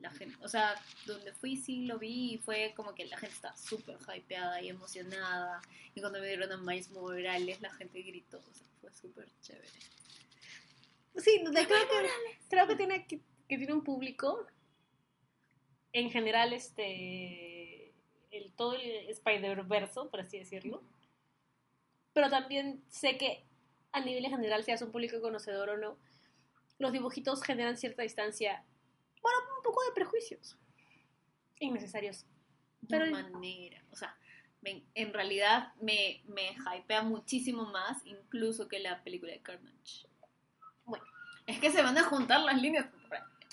[0.00, 0.74] la gente, o sea,
[1.06, 4.68] donde fui sí lo vi y fue como que la gente estaba súper hypeada y
[4.68, 5.60] emocionada.
[5.94, 9.68] Y cuando me dieron a Miles Morales, la gente gritó, o sea, fue súper chévere.
[11.16, 12.10] Sí, de- creo, que,
[12.48, 13.06] creo que tiene
[13.50, 14.46] que, tiene un público.
[15.92, 17.92] En general, este
[18.30, 20.82] el todo el Spider-Verso, por así decirlo.
[22.12, 23.44] Pero también sé que
[23.92, 25.98] a nivel en general, seas un público conocedor o no,
[26.78, 28.64] los dibujitos generan cierta distancia,
[29.20, 30.56] bueno, un poco de prejuicios
[31.58, 32.24] innecesarios.
[32.88, 34.16] Pero de manera, o sea,
[34.62, 40.06] en realidad me, me hypea muchísimo más incluso que la película de Carnage.
[40.84, 41.04] Bueno.
[41.46, 42.86] Es que se van a juntar las líneas.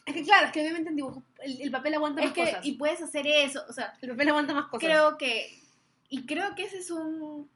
[0.07, 2.45] Es que claro, es que obviamente en dibujo el, el papel aguanta Es más que,
[2.45, 2.65] cosas.
[2.65, 4.87] y puedes hacer eso, o sea, El papel aguanta más cosas.
[4.87, 5.61] creo que,
[6.09, 7.49] y creo que ese es un,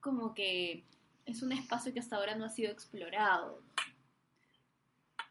[0.00, 0.84] como que,
[1.26, 3.62] es un espacio que hasta ahora no ha sido explorado.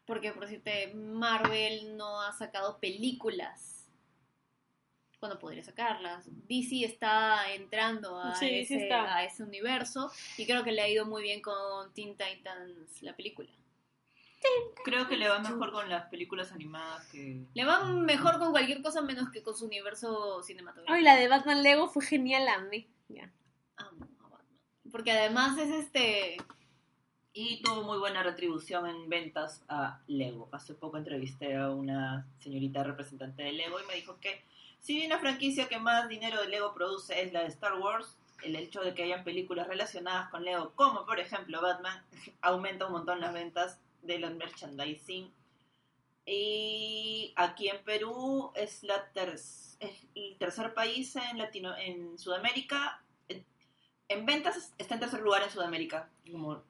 [0.04, 3.88] Porque, por decirte, Marvel no ha sacado películas
[5.18, 6.26] cuando podría sacarlas.
[6.46, 9.16] DC está entrando a, Sí, sí ese, está.
[9.16, 13.16] a ese universo y creo que le ha ido muy bien con Teen Titans, la
[13.16, 13.48] película.
[14.84, 17.44] Creo que le va mejor con las películas animadas que...
[17.54, 20.94] Le va mejor con cualquier cosa menos que con su universo cinematográfico.
[20.94, 22.46] Ay, la de Batman Lego fue genial.
[23.08, 23.32] Ya.
[23.76, 24.58] Amo a Batman.
[24.90, 26.36] Porque además es este.
[27.32, 30.48] Y tuvo muy buena retribución en ventas a Lego.
[30.52, 34.42] Hace poco entrevisté a una señorita representante de Lego y me dijo que
[34.80, 38.16] si bien la franquicia que más dinero de Lego produce es la de Star Wars,
[38.42, 42.04] el hecho de que hayan películas relacionadas con Lego, como por ejemplo Batman,
[42.40, 45.32] aumenta un montón las ventas de los merchandising.
[46.24, 49.78] Y aquí en Perú es, la ter- es
[50.14, 53.02] el tercer país en, Latino en Sudamérica.
[53.28, 53.44] En-
[54.08, 56.08] En ventas está en tercer lugar en Sudamérica.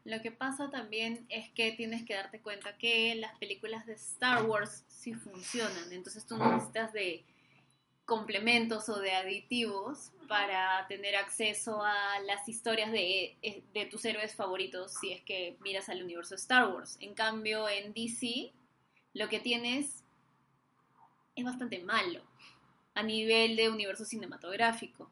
[0.04, 4.44] Lo que pasa también es que tienes que darte cuenta que las películas de Star
[4.44, 5.92] Wars sí funcionan.
[5.92, 7.24] Entonces tú necesitas de
[8.06, 13.36] complementos o de aditivos para tener acceso a las historias de,
[13.74, 16.96] de tus héroes favoritos si es que miras al universo Star Wars.
[17.00, 18.52] En cambio, en DC,
[19.12, 20.04] lo que tienes
[21.34, 22.22] es bastante malo
[22.94, 25.10] a nivel de universo cinematográfico.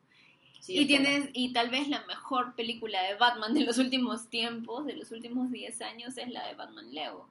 [0.61, 1.05] Sí, y verdad.
[1.05, 5.11] tienes, y tal vez la mejor película de Batman de los últimos tiempos, de los
[5.11, 7.29] últimos 10 años, es la de Batman Lego.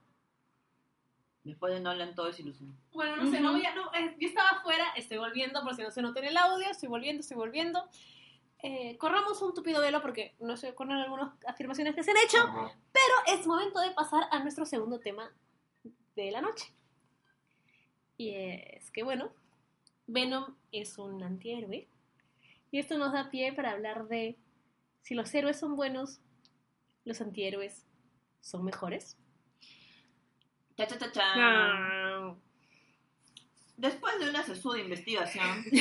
[1.43, 2.77] Después de Nolan todo es ilusión.
[2.93, 3.43] Bueno, no sé, Ujú.
[3.43, 6.19] no voy a- no, eh, yo estaba afuera, estoy volviendo, por si no se nota
[6.21, 7.83] en el audio, estoy volviendo, estoy volviendo.
[8.59, 12.37] Eh, corramos un tupido velo porque no se acuerdan algunas afirmaciones que se han hecho,
[12.93, 15.29] pero es momento de pasar a nuestro segundo tema
[16.15, 16.71] de la noche.
[18.15, 19.33] Y es que, bueno,
[20.07, 21.89] Venom es un antihéroe.
[22.71, 24.37] Y esto nos da pie para hablar de
[25.01, 26.21] si los héroes son buenos,
[27.03, 27.85] los antihéroes
[28.39, 29.17] son mejores.
[30.77, 31.23] Cha, cha, cha, cha.
[31.35, 32.33] Ah.
[33.77, 35.65] Después de una sesuda investigación,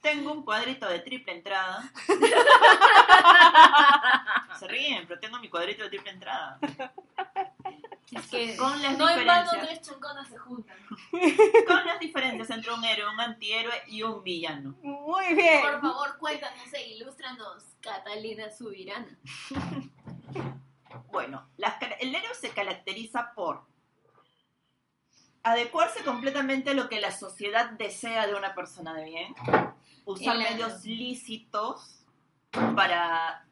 [0.00, 1.90] tengo un cuadrito de triple entrada.
[4.58, 6.58] Se ríen, pero tengo mi cuadrito de triple entrada.
[8.12, 10.76] Es que Con las no en vano tres chonconas se juntan.
[11.66, 14.76] Con las diferencias entre un héroe, un antihéroe y un villano.
[14.82, 15.62] Muy bien.
[15.62, 19.18] Por favor, cuéntanos e ilústranos, Catalina Subirana.
[21.10, 23.62] Bueno, las el héroe se caracteriza por
[25.42, 29.34] adecuarse completamente a lo que la sociedad desea de una persona de bien,
[30.04, 32.04] usar medios lícitos
[32.74, 33.46] para,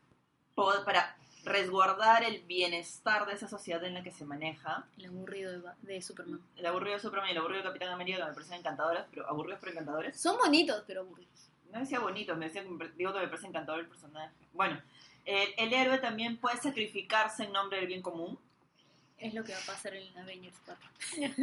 [0.84, 4.86] para resguardar el bienestar de esa sociedad en la que se maneja.
[4.98, 6.40] El aburrido de, de Superman.
[6.56, 9.28] El aburrido de Superman y el aburrido de Capitán América que me parecen encantadores, pero
[9.28, 10.20] aburridos pero encantadores.
[10.20, 11.50] Son bonitos, pero aburridos.
[11.70, 14.32] No decía bonito, me decía, que me- digo que me parece encantador el personaje.
[14.52, 14.80] Bueno,
[15.24, 18.38] el, el héroe también puede sacrificarse en nombre del bien común.
[19.18, 20.90] Es lo que va a pasar en Avengers 4.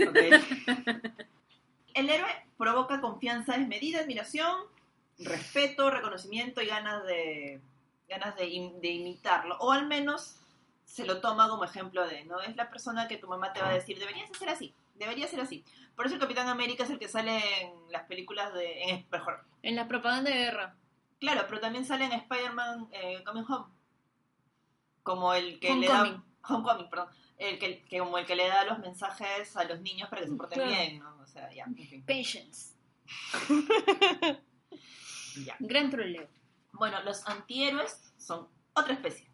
[0.09, 1.11] Ok.
[1.93, 4.55] El héroe provoca confianza desmedida, admiración,
[5.19, 7.59] respeto, reconocimiento y ganas de
[8.07, 9.57] ganas de, im- de imitarlo.
[9.59, 10.35] O al menos
[10.85, 12.41] se lo toma como ejemplo de, ¿no?
[12.41, 15.39] Es la persona que tu mamá te va a decir, deberías ser así, debería ser
[15.39, 15.63] así.
[15.95, 18.83] Por eso el Capitán América es el que sale en las películas de...
[18.83, 20.75] En, mejor, En la propaganda de guerra.
[21.21, 23.73] Claro, pero también sale en Spider-Man eh, Coming Home.
[25.03, 26.11] Como el que Homecoming.
[26.11, 26.23] le da...
[26.49, 27.07] Homecoming, perdón.
[27.37, 30.27] El que, que como el que le da los mensajes a los niños para que
[30.27, 30.69] se porten Claro.
[30.71, 31.17] bien, ¿no?
[31.21, 32.03] O sea, ya, en fin.
[32.05, 32.75] Patience.
[35.45, 35.55] Ya.
[35.59, 36.27] Gran troleo.
[36.73, 39.31] Bueno, los antihéroes son otra especie.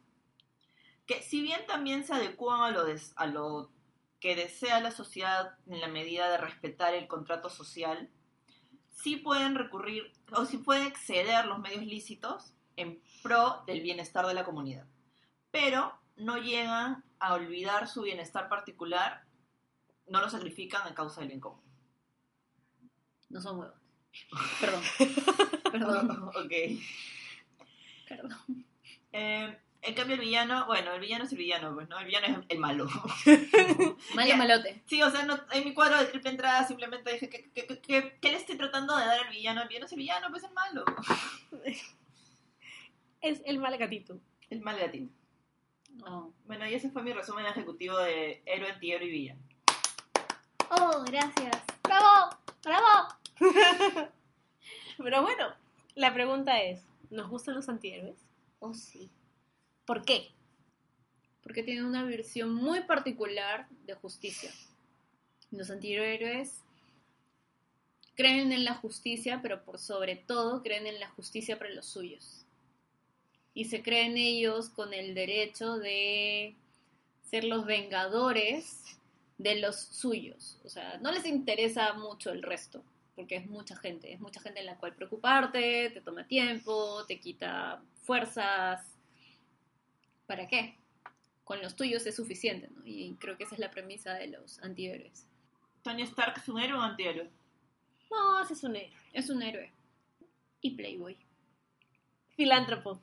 [1.08, 3.72] Que si bien también se adecuan a lo, des- a lo
[4.20, 8.12] que desea la sociedad en la medida de respetar el contrato social,
[8.98, 14.34] sí pueden recurrir o sí pueden exceder los medios lícitos en pro del bienestar de
[14.34, 14.86] la comunidad.
[15.52, 19.24] Pero no llegan a olvidar su bienestar particular,
[20.08, 21.62] no lo sacrifican a causa del bien común.
[23.30, 23.80] No son huevos.
[24.60, 24.82] Perdón.
[25.72, 26.30] Perdón.
[26.30, 26.54] ok.
[28.08, 28.66] Perdón.
[29.12, 31.98] Eh, en cambio el villano, bueno, el villano es el villano, pues, ¿no?
[32.00, 32.86] El villano es el malo.
[34.16, 34.36] Malo Ya.
[34.38, 34.82] malote.
[34.86, 37.80] Sí, o sea, no, en mi cuadro de triple entrada simplemente dije, ¿qué, qué, qué-
[37.82, 39.62] qué- qué le estoy tratando de dar al villano?
[39.62, 40.86] El villano es el villano, pues es el malo.
[43.22, 44.20] Es el mal gatito.
[44.50, 45.10] El mal latino.
[46.06, 46.32] Oh.
[46.46, 49.42] Bueno, y ese fue mi resumen ejecutivo de héroe, antihéroe y villano.
[50.70, 51.58] Oh, gracias.
[51.84, 52.38] ¡Bravo!
[52.64, 53.08] ¡Bravo!
[54.98, 55.48] Pero bueno,
[55.96, 58.18] la pregunta es, ¿nos gustan los antihéroes?
[58.60, 59.10] Oh, sí.
[59.88, 60.32] ¿Por qué?
[61.42, 64.52] Porque tienen una versión muy particular de justicia.
[65.50, 66.62] Los antihéroes
[68.16, 72.46] creen en la justicia, pero por sobre todo creen en la justicia para los suyos.
[73.54, 76.54] Y se creen ellos con el derecho de
[77.24, 78.84] ser los vengadores
[79.38, 80.60] de los suyos.
[80.66, 82.84] O sea, no les interesa mucho el resto,
[83.16, 87.22] porque es mucha gente, es mucha gente en la cual preocuparte, te toma tiempo, te
[87.22, 88.97] quita fuerzas.
[90.28, 90.78] ¿Para qué?
[91.44, 92.82] Con los tuyos es suficiente, ¿no?
[92.86, 95.26] Y creo que esa es la premisa de los antihéroes.
[95.82, 97.32] ¿Tony Stark es un héroe o un antihéroe?
[98.12, 98.94] No, ese es un héroe.
[99.14, 99.72] Es un héroe.
[100.62, 101.18] Y Playboy.
[102.36, 103.02] Filántropo.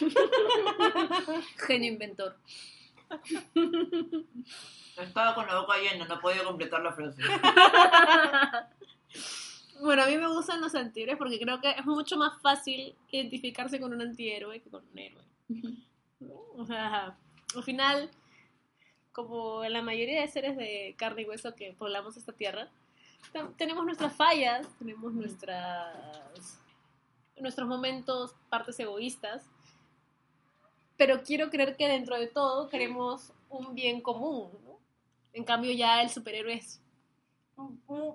[1.66, 2.36] Genio inventor.
[4.98, 7.22] Estaba con la boca llena, no podía completar la frase.
[9.82, 13.80] Bueno, a mí me gustan los antihéroes porque creo que es mucho más fácil identificarse
[13.80, 15.24] con un antihéroe que con un héroe.
[16.56, 17.16] O sea,
[17.54, 18.10] al final,
[19.12, 22.68] como la mayoría de seres de carne y hueso que poblamos esta tierra,
[23.32, 26.58] ten- tenemos nuestras fallas, tenemos nuestras
[27.40, 29.44] nuestros momentos, partes egoístas,
[30.96, 34.50] pero quiero creer que dentro de todo queremos un bien común.
[35.32, 36.80] En cambio ya el superhéroe es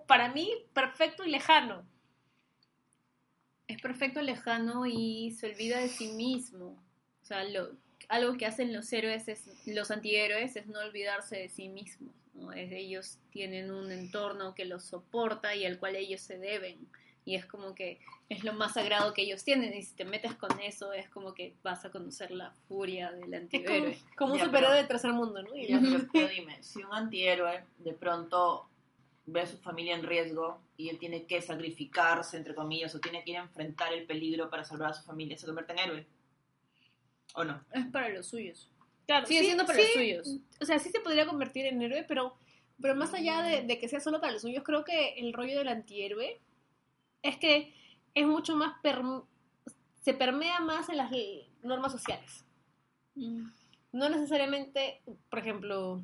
[0.07, 1.83] para mí perfecto y lejano.
[3.67, 6.81] Es perfecto lejano y se olvida de sí mismo.
[7.21, 7.71] O sea, lo,
[8.09, 12.13] algo que hacen los héroes, es, los antihéroes, es no olvidarse de sí mismos.
[12.33, 12.51] ¿no?
[12.53, 16.77] Es, ellos tienen un entorno que los soporta y al cual ellos se deben.
[17.25, 19.73] Y es como que es lo más sagrado que ellos tienen.
[19.73, 23.33] Y si te metes con eso, es como que vas a conocer la furia del
[23.33, 23.97] Es antihéroe.
[24.15, 25.53] como, como un superhéroe pero- de tercer mundo, ¿no?
[25.55, 28.69] Y Ya, pero, pero dime, si un antihéroe de pronto
[29.25, 33.25] ve a su familia en riesgo y él tiene que sacrificarse, entre comillas, o tiene
[33.25, 36.05] que ir a enfrentar el peligro para salvar a su familia, ¿se convierte en héroe?
[37.37, 37.63] ¿O no?
[37.71, 38.67] Es para los suyos.
[39.05, 40.39] Claro, Sigue sí, siendo para sí, los suyos.
[40.59, 42.35] O sea, sí se podría convertir en héroe, pero,
[42.81, 45.57] pero más allá de, de que sea solo para los suyos, creo que el rollo
[45.59, 46.41] del antihéroe
[47.21, 47.73] es que
[48.15, 48.73] es mucho más...
[48.81, 49.25] perm-
[50.01, 51.11] se permea más en las
[51.61, 52.43] normas sociales.
[53.15, 56.01] No necesariamente, por ejemplo,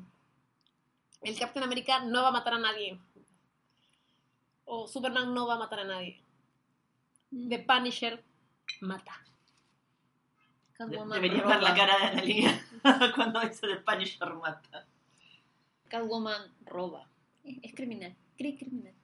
[1.22, 2.98] el Captain America no va a matar a nadie.
[4.66, 6.22] O Superman no va a matar a nadie.
[7.48, 8.22] The Punisher
[8.80, 9.20] mata.
[10.74, 11.54] Catwoman Debería roba.
[11.54, 12.66] ver la cara de Analia
[13.14, 14.86] cuando dice de Punisher mata.
[15.88, 17.08] Catwoman roba.
[17.44, 18.14] Es, es criminal.
[18.38, 18.94] Cri- criminal.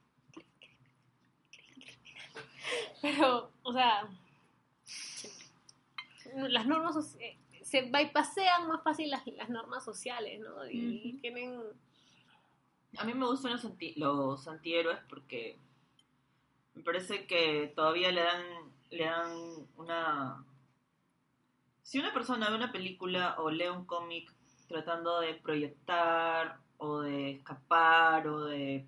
[3.03, 4.09] Pero, o sea,
[6.35, 10.69] las normas soci- eh, se bypasean más fácil las, las normas sociales, ¿no?
[10.69, 11.61] Y tienen...
[12.99, 15.57] A mí me gustan los, anti- los antihéroes porque
[16.75, 18.43] me parece que todavía le dan,
[18.91, 19.33] le dan
[19.77, 20.45] una...
[21.90, 24.33] Si una persona ve una película o lee un cómic
[24.68, 28.87] tratando de proyectar o de escapar o de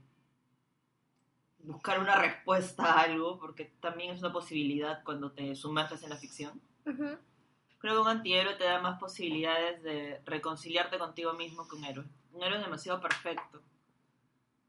[1.65, 6.17] buscar una respuesta a algo, porque también es una posibilidad cuando te sumerges en la
[6.17, 11.85] ficción, creo que un antihéroe te da más posibilidades de reconciliarte contigo mismo que un
[11.85, 12.07] héroe.
[12.33, 13.61] Un héroe es demasiado perfecto.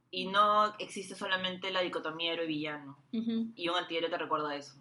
[0.09, 2.97] Y no existe solamente la dicotomía héroe-villano.
[3.11, 4.73] Y un antihéroe te recuerda eso.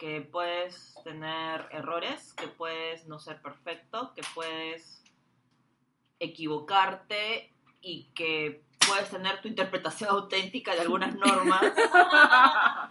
[0.00, 5.04] Que puedes tener errores, que puedes no ser perfecto, que puedes
[6.18, 11.62] equivocarte y que puedes tener tu interpretación auténtica de algunas normas,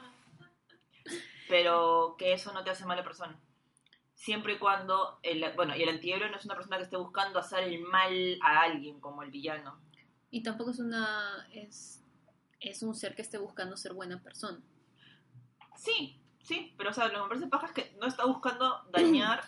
[1.49, 3.39] pero que eso no te hace mala persona.
[4.13, 7.39] Siempre y cuando, el, bueno, y el antihéroe no es una persona que esté buscando
[7.39, 9.79] hacer el mal a alguien como el villano.
[10.29, 11.47] Y tampoco es una.
[11.53, 12.03] Es,
[12.59, 14.61] es un ser que esté buscando ser buena persona.
[15.75, 18.83] Sí, sí, pero o sea, lo que me parece paja es que no está buscando
[18.91, 19.43] dañar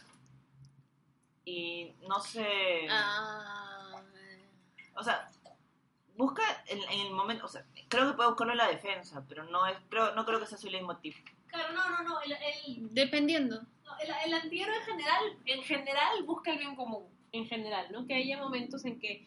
[1.45, 2.87] y no sé...
[2.89, 4.01] Ah.
[4.95, 5.29] O sea,
[6.15, 9.43] busca en, en el momento, o sea, creo que puede buscarlo en la defensa, pero
[9.45, 11.15] no es, creo, no creo que sea su leitmotiv.
[11.47, 12.21] Claro, no, no, no.
[12.21, 13.61] El, el, Dependiendo.
[13.83, 17.07] no, el, el antihéroe en general, en general busca el bien común.
[17.31, 18.05] En general, ¿no?
[18.05, 19.25] Que haya momentos en que...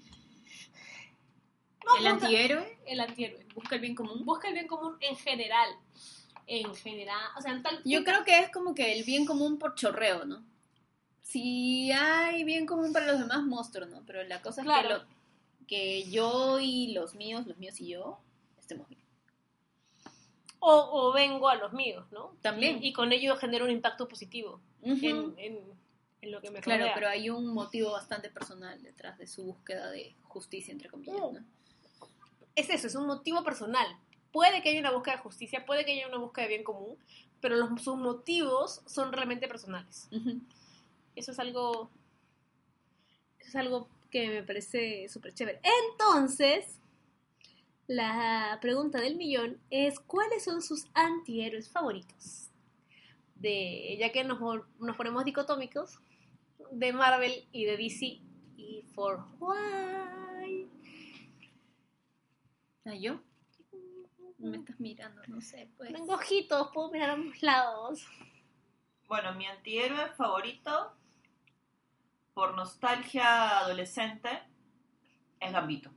[1.85, 3.47] No, el busca- antihéroe El antihéroe.
[3.55, 4.25] busca el bien común.
[4.25, 5.69] Busca el bien común en general.
[6.47, 7.31] En general.
[7.37, 7.81] O sea, en tal...
[7.85, 10.45] Yo creo que es como que el bien común por chorreo, ¿no?
[11.23, 14.03] Si hay bien común para los demás, monstruo, ¿no?
[14.07, 14.89] Pero la cosa es Claro.
[14.89, 18.19] que, lo, que yo y los míos, los míos y yo,
[18.59, 19.01] estemos bien.
[20.61, 22.37] O, o vengo a los míos, ¿no?
[22.41, 22.83] También.
[22.83, 25.61] Y, y con ello genera un impacto positivo en, en,
[26.23, 26.95] en lo que me Claro, rodea.
[26.95, 31.17] pero hay un motivo bastante personal detrás de su búsqueda de justicia, entre comillas.
[31.17, 31.45] ¿no?
[32.55, 33.87] es eso, es un motivo personal.
[34.35, 36.99] Puede que haya una búsqueda de justicia, puede que haya una búsqueda de bien común,
[37.41, 40.09] pero los, sus motivos son realmente personales.
[41.15, 41.89] Eso es algo.
[43.39, 45.61] Eso es algo que me parece súper chévere.
[45.93, 46.81] Entonces,
[47.87, 52.51] la pregunta del millón es: ¿cuáles son sus antihéroes favoritos?
[53.37, 54.41] De, ya que nos,
[54.81, 56.01] nos ponemos dicotómicos,
[56.73, 58.19] de Marvel y de DC.
[58.57, 60.69] Y for why?
[62.85, 63.21] ¿Ah, yo?
[64.51, 65.93] Me estás mirando, no sé, pues.
[65.93, 68.07] Tengo ojitos, puedo mirar a ambos lados.
[69.09, 70.97] Bueno, mi antihéroe favorito,
[72.35, 74.29] por nostalgia adolescente,
[75.41, 75.91] es Gambito.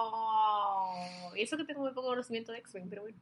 [0.00, 1.32] ¡Oh!
[1.36, 3.18] Y eso que tengo muy poco conocimiento de X-Men, pero bueno.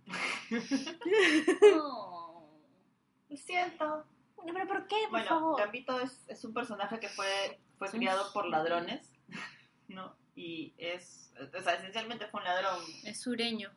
[1.77, 2.49] No.
[3.29, 4.07] Lo siento.
[4.37, 4.97] Bueno, pero ¿por qué?
[5.03, 5.61] Por Bueno, favor.
[5.61, 9.13] Gambito es, es un personaje que fue, fue criado por ladrones,
[9.89, 10.17] ¿no?
[10.41, 13.71] Y es, o sea, esencialmente fue un ladrón, Es sureño.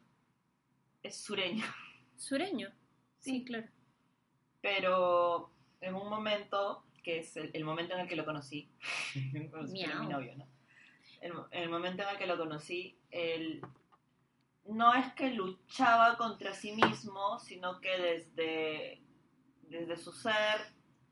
[1.02, 1.66] es sureño.
[2.18, 2.70] ¿Sureño?
[3.20, 3.68] Sí, claro.
[4.62, 5.52] Pero
[5.82, 8.70] en un momento, que es el, el momento en el que lo conocí,
[9.34, 10.48] mi novio, ¿no?
[11.20, 13.62] El, el momento en el que lo conocí, él
[14.66, 19.02] no es que luchaba contra sí mismo, sino que desde,
[19.64, 20.62] desde su ser,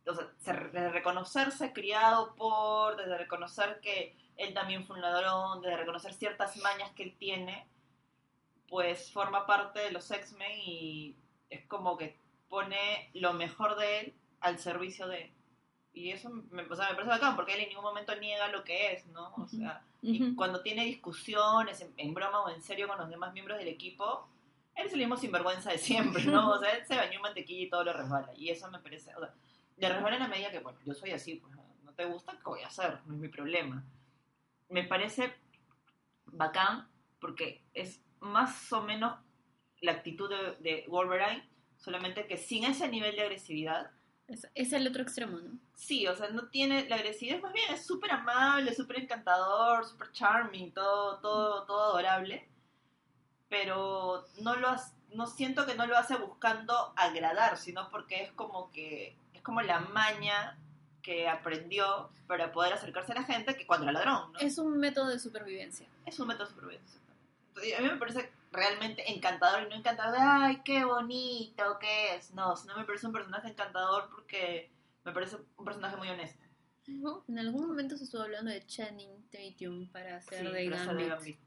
[0.05, 5.61] o sea, se- desde reconocerse criado por, desde reconocer que él también fue un ladrón,
[5.61, 7.67] desde reconocer ciertas mañas que él tiene,
[8.69, 11.15] pues forma parte de los X-Men y
[11.49, 12.17] es como que
[12.47, 15.31] pone lo mejor de él al servicio de...
[15.93, 18.63] Y eso me, o sea, me parece bacán, porque él en ningún momento niega lo
[18.63, 19.33] que es, ¿no?
[19.35, 23.33] O sea, y cuando tiene discusiones, en, en broma o en serio con los demás
[23.33, 24.29] miembros del equipo,
[24.75, 26.51] él es el mismo sinvergüenza de siempre, ¿no?
[26.51, 28.31] O sea, él se bañó en mantequilla y todo le resbala.
[28.37, 29.33] Y eso me parece, o sea,
[29.75, 32.43] le resbala en la medida que, bueno, yo soy así, pues, no te gusta, ¿qué
[32.45, 32.99] voy a hacer?
[33.05, 33.83] No es mi problema.
[34.69, 35.33] Me parece
[36.25, 36.87] bacán
[37.19, 39.19] porque es más o menos
[39.81, 41.47] la actitud de, de Wolverine,
[41.77, 43.91] solamente que sin ese nivel de agresividad,
[44.27, 45.59] Es, es el otro extremo, ¿no?
[45.75, 50.11] Sí, o sea, no tiene la agresividad, más bien es súper amable, súper encantador, súper
[50.11, 52.47] charming, todo, todo, todo adorable,
[53.47, 54.75] pero no lo
[55.13, 59.61] no siento que no lo hace buscando agradar, sino porque es como que es como
[59.61, 60.57] la maña
[61.01, 64.39] que aprendió para poder acercarse a la gente que cuando era ladrón, ¿no?
[64.39, 65.87] Es un método de supervivencia.
[66.05, 66.99] Es un método de supervivencia.
[67.49, 72.15] Entonces, a mí me parece realmente encantador y no encantador de, ay, qué bonito que
[72.15, 72.31] es.
[72.33, 74.69] No, sino me parece un personaje encantador porque
[75.03, 76.43] me parece un personaje muy honesto.
[77.27, 81.39] En algún momento se estuvo hablando de Channing Tatum para hacer Sí, de Gambit.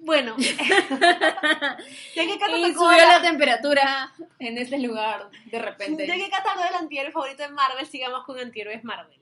[0.00, 6.06] Bueno, ya que Cata y tocó subió la- la temperatura en este lugar de repente.
[6.06, 9.18] Ya que Cata habló del antihéroe favorito de Marvel, sigamos con antihéroes Marvel.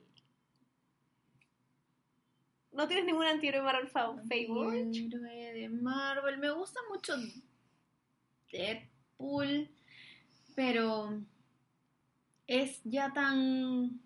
[2.71, 4.99] ¿No tienes ningún antihéroe Marvel fa- favorite?
[4.99, 6.37] Héroe de Marvel.
[6.37, 7.15] Me gusta mucho
[8.51, 9.69] Deadpool,
[10.55, 11.19] pero
[12.45, 13.99] es ya tan.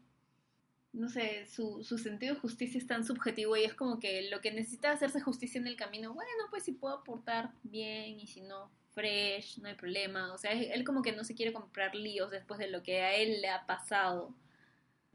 [0.94, 4.42] No sé, su, su sentido de justicia es tan subjetivo y es como que lo
[4.42, 8.42] que necesita hacerse justicia en el camino, bueno, pues si puedo aportar bien y si
[8.42, 10.34] no, fresh, no hay problema.
[10.34, 13.16] O sea, él como que no se quiere comprar líos después de lo que a
[13.16, 14.34] él le ha pasado.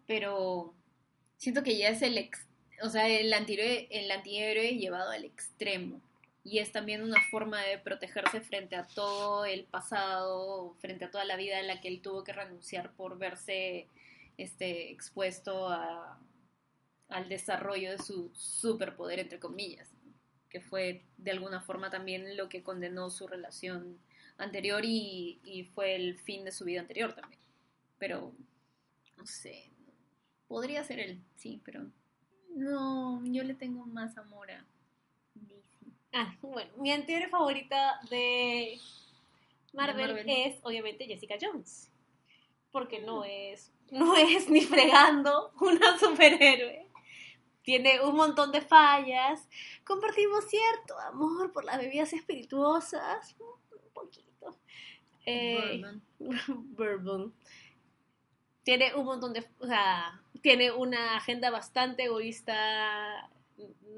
[0.06, 0.74] Pero
[1.36, 2.46] siento que ya es el ex,
[2.82, 6.00] o sea, el antihéroe, el antihéroe llevado al extremo.
[6.44, 11.24] Y es también una forma de protegerse frente a todo el pasado, frente a toda
[11.24, 13.88] la vida en la que él tuvo que renunciar por verse
[14.36, 16.20] este, expuesto a,
[17.08, 19.90] al desarrollo de su superpoder, entre comillas,
[20.48, 23.98] que fue de alguna forma también lo que condenó su relación
[24.38, 27.40] anterior y, y fue el fin de su vida anterior también.
[27.98, 28.34] Pero,
[29.16, 29.70] no sé,
[30.48, 31.90] podría ser él, sí, pero
[32.56, 34.64] no, yo le tengo más amor a.
[36.12, 38.78] Ah, bueno, mi antihéroe favorita de
[39.74, 40.30] Marvel, De Marvel.
[40.30, 41.90] es obviamente Jessica Jones.
[42.72, 46.86] Porque no es, no es ni fregando una superhéroe.
[47.62, 49.48] Tiene un montón de fallas.
[49.84, 53.34] Compartimos cierto amor por las bebidas espirituosas.
[53.40, 54.56] Un poquito.
[55.24, 56.02] Eh, Birdman.
[56.76, 57.34] Bourbon.
[58.62, 59.44] Tiene un montón de.
[59.58, 63.30] O sea, tiene una agenda bastante egoísta.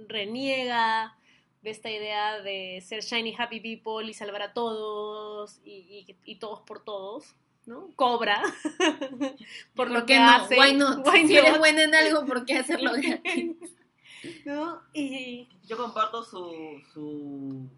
[0.07, 1.17] Reniega
[1.63, 6.37] de esta idea de ser shiny happy people y salvar a todos y, y- y
[6.37, 7.35] todos por todos.
[7.69, 7.91] ¿No?
[7.95, 8.43] Cobra
[9.75, 10.31] por lo ¿Por qué que no?
[10.31, 10.59] hace.
[10.59, 11.07] Why not?
[11.07, 13.57] Why si eres buena en algo, ¿por qué hacerlo gratis?
[14.45, 14.83] ¿No?
[14.93, 17.69] Y Yo comparto su, su,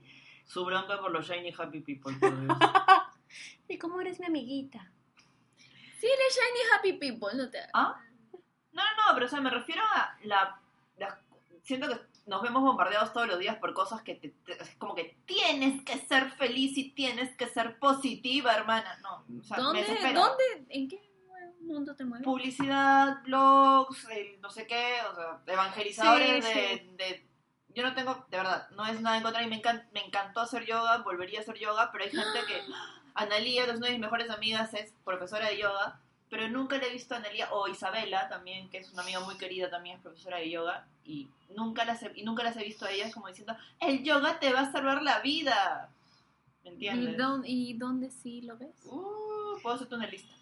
[0.46, 2.56] su bronca por los Shiny Happy People, por Dios.
[3.68, 4.90] ¿Y cómo eres mi amiguita?
[5.98, 7.58] Sí, él es Shiny Happy People, no te...
[7.74, 8.00] ¿Ah?
[8.72, 10.58] No, no, no, pero o sea, me refiero a la,
[10.98, 11.20] la-
[11.62, 14.94] Siento que nos vemos bombardeados todos los días por cosas que te, te- es como
[14.94, 18.98] que tienes que ser feliz y tienes que ser positiva, hermana.
[19.02, 20.20] No, o sea, ¿Dónde, desespera.
[20.20, 21.10] ¿Dónde, en qué
[21.60, 22.24] mundo te mueves?
[22.24, 27.26] Publicidad, blogs, el no sé qué, o sea, evangelizadores Sí, de, de-
[27.74, 30.40] Yo no tengo, de verdad, no es nada en contra y me, encan- me encantó
[30.40, 32.60] hacer yoga, volvería a hacer yoga, pero hay gente que...
[33.20, 36.00] Es una de mis mejores amigas, es profesora de yoga,
[36.30, 39.36] pero nunca le he visto a Analía, o Isabela también, que es una amiga muy
[39.36, 42.84] querida, también es profesora de yoga, y nunca las he, y nunca las he visto
[42.86, 45.90] a ellas como diciendo, el yoga te va a salvar la vida.
[46.62, 47.16] ¿Me ¿Y, entiendes?
[47.18, 48.70] dónde, ¿Y dónde sí lo ves?
[48.84, 50.32] Uh, puedo hacerte una lista.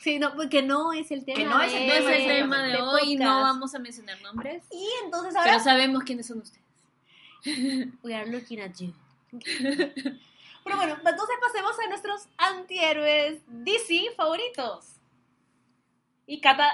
[0.00, 1.36] Sí, no, porque no es el tema.
[1.38, 3.42] Que no es el No es tema el de- tema de de hoy y no
[3.42, 5.60] vamos a mencionar nombres, Y entonces pero ahora.
[5.64, 6.62] sabemos quiénes son ustedes.
[8.02, 8.94] We are looking at you.
[10.64, 14.95] Pero bueno, entonces pasemos a nuestros antihéroes DC favoritos.
[16.26, 16.68] Y Kata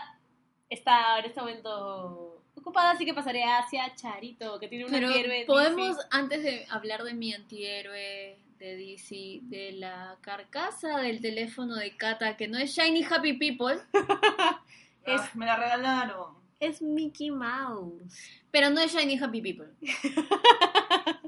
[0.71, 5.45] está en este momento ocupada, así que pasaré hacia Charito, que tiene un Pero antihéroe.
[5.47, 6.09] podemos, DC.
[6.11, 12.37] antes de hablar de mi antihéroe de DC, de la carcasa del teléfono de Kata,
[12.37, 13.75] que no es Shiny Happy People,
[15.05, 16.35] Es- Ah, me la regalaron.
[16.61, 18.05] Es Mickey Mouse.
[18.53, 19.67] pero no es Shiny Happy People.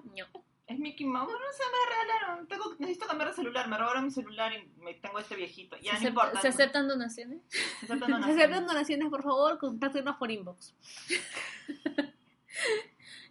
[0.84, 2.46] Mickey Mouse, no sé, me la regalaron.
[2.48, 5.76] Tengo, necesito cambiar de celular, me robaron mi celular y me tengo este viejito.
[5.82, 6.40] Ya ¿Se, no importa.
[6.40, 7.40] ¿Se aceptan donaciones?
[7.48, 8.36] Se aceptan donaciones.
[8.36, 10.74] aceptan donaciones, por favor, contáctenos por inbox.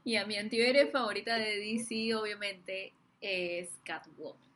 [0.05, 4.51] Y a mi antihéroe favorita de DC, obviamente, es Catwoman.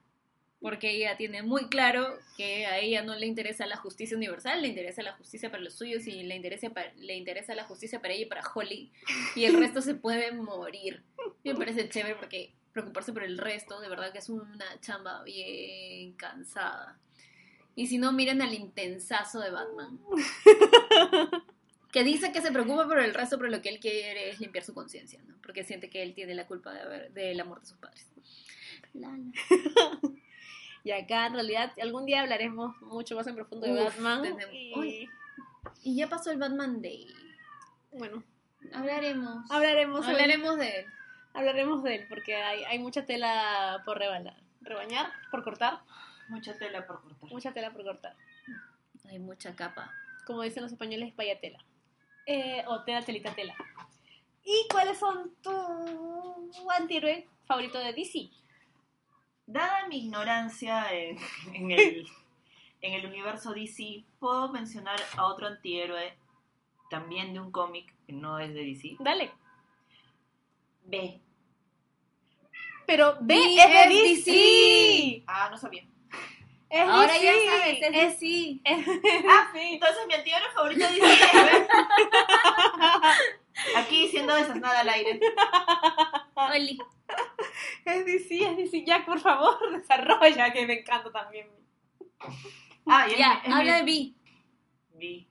[0.60, 4.68] Porque ella tiene muy claro que a ella no le interesa la justicia universal, le
[4.68, 8.14] interesa la justicia para los suyos y le interesa, pa- le interesa la justicia para
[8.14, 8.92] ella y para Holly.
[9.36, 11.04] Y el resto se puede morir.
[11.46, 16.14] Me parece chévere porque preocuparse por el resto, de verdad que es una chamba bien
[16.14, 16.98] cansada.
[17.76, 20.00] Y si no, miren al intensazo de Batman.
[21.92, 24.64] Que dice que se preocupa por el resto, pero lo que él quiere es limpiar
[24.64, 25.36] su conciencia, ¿no?
[25.42, 28.06] Porque siente que él tiene la culpa de, haber, de la muerte de sus padres.
[30.84, 34.22] Y acá, en realidad, algún día hablaremos mucho más en profundo de Uf, Batman.
[34.24, 34.86] tenemos-
[35.84, 37.08] Y, ya pasó el Batman Day.
[37.92, 38.24] bueno,
[38.74, 39.50] Hablaremos.
[39.52, 40.86] hablaremos, Hablaremos de él.
[41.38, 44.36] Hablaremos de él, porque hay, hay mucha tela por rebalar.
[44.62, 45.80] Rebañar, por cortar,
[46.30, 47.30] Mucha tela por cortar.
[47.32, 48.16] mucha tela por cortar.
[49.10, 49.92] Hay mucha capa.
[50.26, 51.64] Como dicen los españoles, vaya tela.
[52.26, 53.56] Eh, o tela, telita, tela.
[54.44, 58.30] ¿Y cuáles son tu antihéroe favorito de DC?
[59.46, 61.18] Dada mi ignorancia en,
[61.54, 62.08] en el,
[62.82, 66.18] en el universo DC, puedo mencionar a otro antihéroe
[66.90, 68.98] también de un cómic que no es de DC.
[69.00, 69.32] Dale.
[70.84, 71.22] B.
[72.88, 73.90] Pero B B es de es
[74.26, 74.32] DC.
[74.32, 75.24] DC.
[75.28, 75.84] Ah, no sabía.
[76.70, 77.24] Es Ahora DC.
[77.24, 78.60] ya sabes, es Es- DC.
[78.64, 78.88] es
[79.30, 79.74] Ah, DC.
[79.74, 81.68] entonces mi antihéroe favorito de DC es B.
[83.76, 85.20] Aquí siendo desasnada al aire.
[86.36, 86.78] Oli.
[87.86, 88.84] Es DC, es DC.
[88.86, 91.48] Jack, por favor, desarrolla, que me encanta también.
[92.86, 94.14] Ah, es Ya, mi- es habla de B.
[94.94, 95.28] B.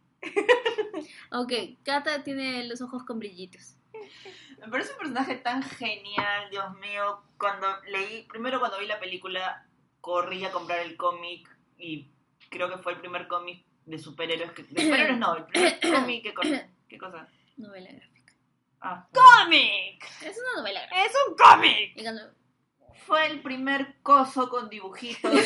[1.33, 1.53] Ok,
[1.85, 3.77] Kata tiene los ojos con brillitos.
[4.59, 7.23] Me parece un personaje tan genial, Dios mío.
[7.39, 9.67] Cuando leí, primero cuando vi la película,
[10.01, 11.49] corrí a comprar el cómic
[11.79, 12.11] y
[12.51, 14.63] creo que fue el primer cómic de superhéroes que...
[14.65, 16.35] De superhéroes no, el primer cómic que...
[16.35, 17.29] con- ¿Qué cosa?
[17.57, 18.33] Novela gráfica.
[18.81, 20.05] Ah, ¡Cómic!
[20.23, 21.05] Es una novela gráfica.
[21.05, 21.93] ¡Es un cómic!
[21.97, 22.31] Y cuando-
[23.07, 25.33] fue el primer coso con dibujitos.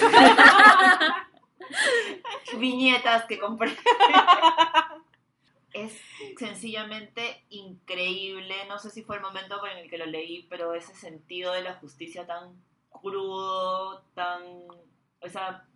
[2.58, 3.76] Viñetas que compré.
[5.72, 6.00] es
[6.38, 8.54] sencillamente increíble.
[8.68, 11.62] No sé si fue el momento en el que lo leí, pero ese sentido de
[11.62, 14.42] la justicia tan crudo, tan.
[15.20, 15.66] esa,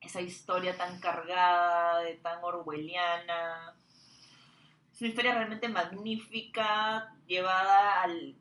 [0.00, 3.74] esa historia tan cargada, de tan orwelliana.
[4.92, 8.36] Es una historia realmente magnífica, llevada al.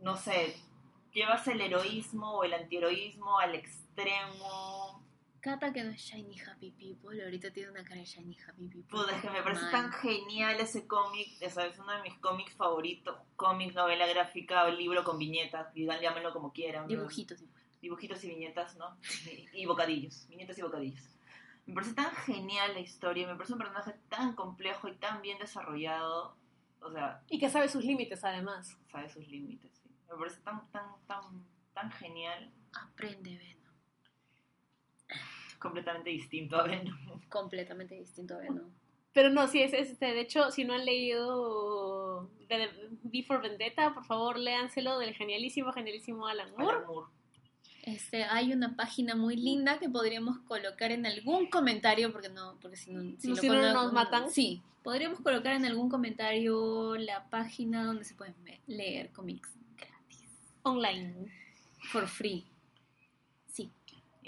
[0.00, 0.56] no sé,
[1.12, 5.02] llevas el heroísmo o el antiheroísmo al extremo.
[5.48, 8.82] Kata que no es Shiny Happy People, ahorita tiene una cara de Shiny Happy People.
[9.00, 9.70] Puta, es que me parece Mal.
[9.72, 14.64] tan genial ese cómic, o sea, es uno de mis cómics favoritos, cómic, novela gráfica
[14.64, 16.82] o libro con viñetas, y dan- llámenlo como quieran.
[16.82, 16.88] ¿no?
[16.88, 17.80] Dibujitos, dibujitos.
[17.80, 18.98] Dibujitos y viñetas, ¿no?
[19.54, 21.02] Y, y bocadillos, viñetas y bocadillos.
[21.64, 25.38] Me parece tan genial la historia, me parece un personaje tan complejo y tan bien
[25.38, 26.36] desarrollado,
[26.80, 28.76] o sea, Y que sabe sus límites, además.
[28.92, 29.72] sabe sus límites.
[29.82, 29.88] sí.
[30.10, 31.22] Me parece tan, tan, tan,
[31.72, 33.57] tan genial, Aprende Venom.
[35.58, 36.96] Completamente distinto a Venom.
[37.28, 38.70] Completamente distinto a Venom.
[39.12, 40.06] Pero no, sí, es este.
[40.14, 42.30] De hecho, si no han leído
[43.26, 46.76] for Vendetta, por favor, léanselo del genialísimo, genialísimo Alan Moore.
[46.76, 47.06] Alan Moore.
[47.82, 52.76] Este, hay una página muy linda que podríamos colocar en algún comentario, porque no, porque
[52.76, 54.30] si no, No, lo si no colo- nos matan.
[54.30, 58.34] Sí, podríamos colocar en algún comentario la página donde se pueden
[58.66, 60.28] leer cómics gratis,
[60.62, 61.32] Online.
[61.90, 62.44] for free.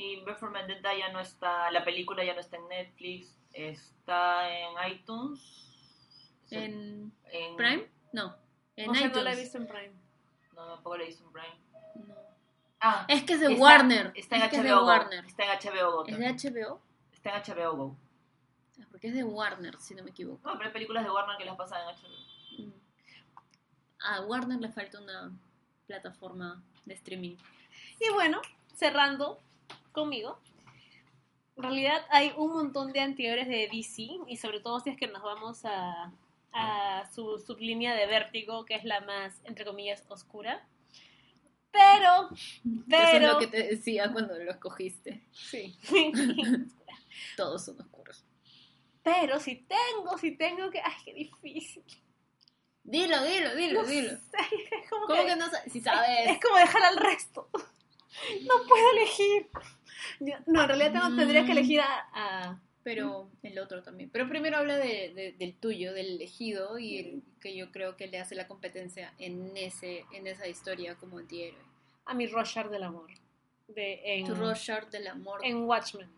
[0.00, 4.48] Y V for Vendetta ya no está, la película ya no está en Netflix, está
[4.50, 5.66] en iTunes.
[6.50, 7.86] ¿En en- Prime?
[8.14, 8.34] No.
[8.76, 9.24] En o sea, no iTunes.
[9.24, 9.92] la he visto en Prime.
[10.54, 11.58] No, tampoco la he visto en Prime.
[12.08, 12.14] No.
[12.80, 14.12] Ah, Es que es de está- Warner.
[14.14, 14.86] Está en es que es de HBO.
[14.86, 15.24] Warner.
[15.26, 16.06] Está en HBO Go.
[16.06, 16.80] ¿Es de HBO?
[17.12, 17.96] Está en HBO Go.
[18.80, 20.40] Ah, Porque es de Warner, si no me equivoco.
[20.48, 22.66] No, pero hay películas de Warner que las pasan en HBO.
[22.66, 22.72] Mm.
[24.00, 25.30] A Warner le falta una
[25.86, 27.36] plataforma de streaming.
[28.00, 28.40] Y bueno,
[28.74, 29.38] cerrando
[29.92, 30.38] conmigo.
[31.56, 35.06] En realidad hay un montón de antihéroes de DC y sobre todo si es que
[35.08, 36.12] nos vamos a,
[36.52, 40.66] a su sublínea de vértigo, que es la más, entre comillas, oscura.
[41.70, 43.32] Pero, Eso es pero...
[43.34, 45.22] lo que te decía cuando lo escogiste.
[45.32, 45.76] Sí.
[47.36, 48.24] Todos son oscuros.
[49.02, 50.80] pero si tengo, si tengo que...
[50.80, 51.84] Ay, qué difícil.
[52.82, 54.10] Dilo, dilo, dilo, No dilo.
[54.10, 54.16] sé,
[54.82, 55.72] es como ¿Cómo que- que no sabes?
[55.72, 56.30] Si sabes.
[56.30, 57.48] Es como dejar al resto.
[58.42, 59.48] No puedo elegir.
[60.20, 61.58] Yo- no, en realidad tengo- tendría que Mm.
[61.58, 64.08] elegir a, a- Pero el otro también.
[64.10, 68.06] Pero primero habla de, de- del tuyo, del elegido, y el que yo creo que
[68.06, 71.60] le hace la competencia en ese en esa historia como antihéroe.
[72.06, 73.08] a mi Rorschach del amor.
[73.68, 75.40] De, en, Tu Rorschach del amor.
[75.44, 76.08] en Watchmen.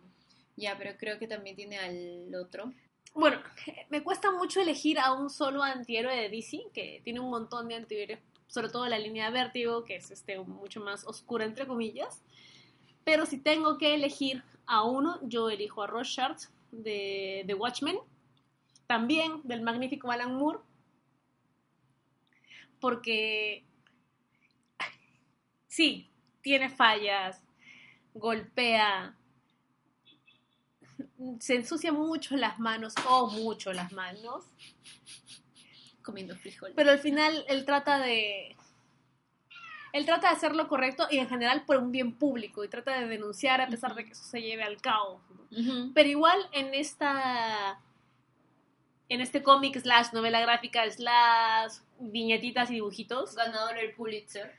[0.56, 2.72] Ya, pero creo que también tiene al otro.
[3.14, 3.42] Bueno,
[3.90, 7.74] me cuesta mucho elegir a un solo antihéroe de DC, que tiene un montón de
[7.74, 12.22] antihéroes, sobre todo la línea de Vértigo, que es este, mucho más oscura, entre comillas.
[13.04, 17.98] Pero si tengo que elegir a uno, yo elijo a Rorschach de, de Watchmen,
[18.86, 20.60] también del magnífico Alan Moore,
[22.80, 23.64] porque
[25.68, 26.10] sí,
[26.42, 27.42] tiene fallas,
[28.14, 29.16] golpea,
[31.38, 34.44] se ensucia mucho las manos, o mucho las manos,
[36.02, 36.72] Comiendo frijol.
[36.74, 38.56] pero al final él trata de
[39.92, 42.98] él trata de hacer lo correcto y en general por un bien público y trata
[42.98, 45.20] de denunciar a pesar de que eso se lleve al cabo.
[45.94, 47.78] Pero igual en esta
[49.10, 54.54] en este cómic slash novela gráfica slash viñetitas y dibujitos Ganador del Pulitzer.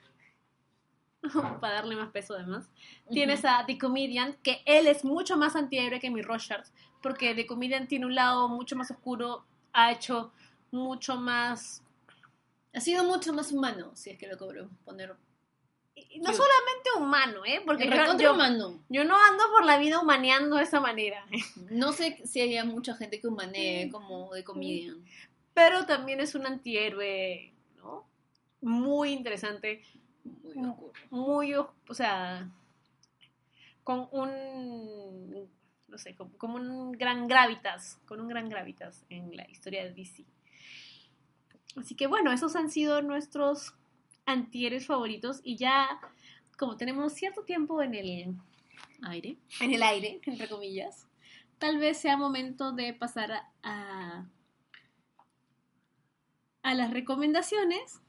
[1.60, 2.70] para darle más peso además
[3.10, 6.68] tienes a The Comedian que él es mucho más antihéroe que mi Rorschach
[7.02, 10.32] porque The Comedian tiene un lado mucho más oscuro ha hecho
[10.70, 11.82] mucho más
[12.74, 15.16] Ha sido mucho más humano, si es que lo queremos poner.
[15.96, 16.38] y no Cute.
[16.38, 18.84] solamente humano eh porque yo- recontra yo, humano.
[18.90, 21.24] yo no ando por la vida humaneando de esa manera
[21.70, 25.04] No sé si haya mucha gente que humanee como de comedian.
[25.54, 28.08] pero también es un antihéroe ¿no?
[28.62, 29.84] muy interesante
[30.24, 30.70] Muy Mm.
[30.72, 30.94] oscuro.
[31.12, 32.50] muy, o sea,
[33.84, 35.50] con un,
[35.88, 39.92] no sé, como, como un gran gravitas, con un gran gravitas en la historia de
[39.94, 40.24] DC.
[41.76, 43.74] Así que bueno, esos han sido nuestros
[44.26, 46.00] antihéroes favoritos y ya
[46.58, 48.36] como tenemos cierto tiempo en el,
[49.02, 49.38] Aire.
[49.60, 51.08] en el aire, entre comillas,
[51.58, 53.32] tal vez sea momento de pasar
[53.64, 54.26] a,
[56.62, 58.00] a, las recomendaciones.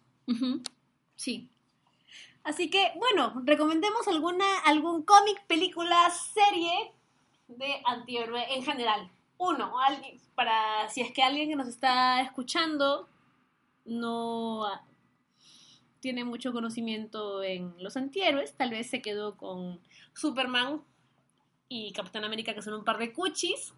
[1.16, 1.48] Sí.
[2.44, 6.92] Así que, bueno, recomendemos alguna, algún cómic, película, serie
[7.48, 9.10] de antihéroe en general.
[9.38, 13.08] Uno, alguien, para si es que alguien que nos está escuchando
[13.84, 14.84] no ah,
[16.00, 19.80] tiene mucho conocimiento en los antihéroes, tal vez se quedó con
[20.14, 20.82] Superman
[21.68, 23.72] y Capitán América, que son un par de cuchis,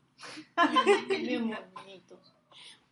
[1.09, 2.35] Bien bonitos.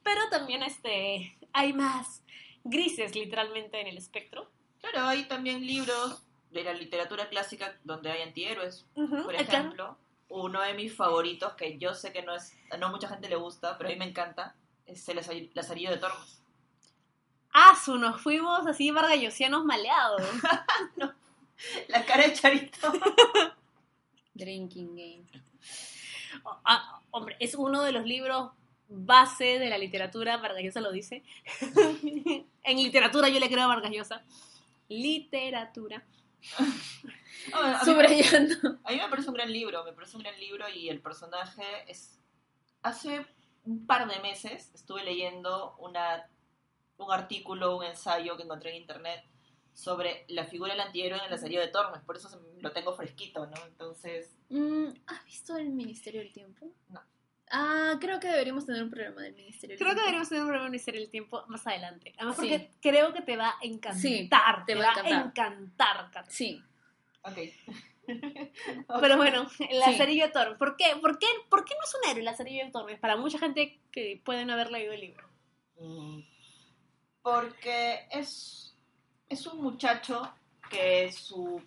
[0.03, 2.23] pero también este, hay más
[2.65, 4.51] grises literalmente en el espectro.
[4.81, 8.87] Claro, hay también libros de la literatura clásica donde hay antihéroes.
[8.95, 9.43] Por acá.
[9.43, 9.99] ejemplo,
[10.29, 13.77] uno de mis favoritos, que yo sé que no es, no mucha gente le gusta,
[13.79, 14.55] pero a mí me encanta,
[14.87, 16.43] es el Lazar- Lazarillo de Tormes.
[17.55, 20.23] Asu, nos fuimos así vargallosianos maleados.
[21.89, 22.93] La cara de Charito.
[24.35, 25.25] Drinking Game.
[26.65, 28.51] Ah, hombre, es uno de los libros
[28.89, 31.23] base de la literatura, Vargas Llosa lo dice.
[32.65, 34.23] en literatura yo le creo a Vargas Llosa.
[34.89, 36.05] Literatura.
[37.53, 38.79] A ver, a mí- Subrayando.
[38.83, 41.63] A mí me parece un gran libro, me parece un gran libro y el personaje
[41.87, 42.19] es...
[42.83, 43.25] Hace
[43.65, 46.29] un par de meses estuve leyendo una,
[46.99, 49.25] un artículo, un ensayo que encontré en internet
[49.73, 52.29] sobre la figura del antihéroe en el Lazarillo de Tormes, por eso
[52.61, 53.57] lo tengo fresquito, ¿no?
[53.67, 56.71] Entonces, Mm, ¿Has visto el Ministerio del Tiempo?
[56.91, 57.01] No.
[57.51, 60.01] Ah, creo que deberíamos tener un programa del Ministerio del Creo que Tiempo.
[60.03, 62.13] deberíamos tener un programa de Ministerio del Tiempo más adelante.
[62.19, 62.43] Además, Sí.
[62.43, 64.01] porque creo que te va a encantar.
[64.01, 64.29] Sí,
[64.67, 66.11] te, va a encantar.
[66.13, 66.27] Kat.
[66.29, 66.63] Sí.
[67.23, 67.39] ok.
[69.01, 69.75] Pero bueno, el Sí.
[69.79, 70.59] Lazarillo de Tormes.
[70.59, 70.95] ¿Por qué?
[71.01, 71.27] ¿Por qué?
[71.49, 72.99] ¿Por qué no es un héroe el Lazarillo de Tormes?
[73.01, 75.29] Para mucha gente que pueden haber leído el libro.
[75.81, 76.21] Mm,
[77.25, 78.75] Porque es,
[79.31, 80.31] es un muchacho
[80.69, 81.59] que su,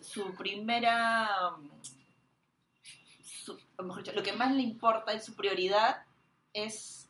[0.00, 1.28] su primera.
[3.22, 6.02] su- o mejor dicho, lo que más le importa y su prioridad
[6.54, 7.06] es,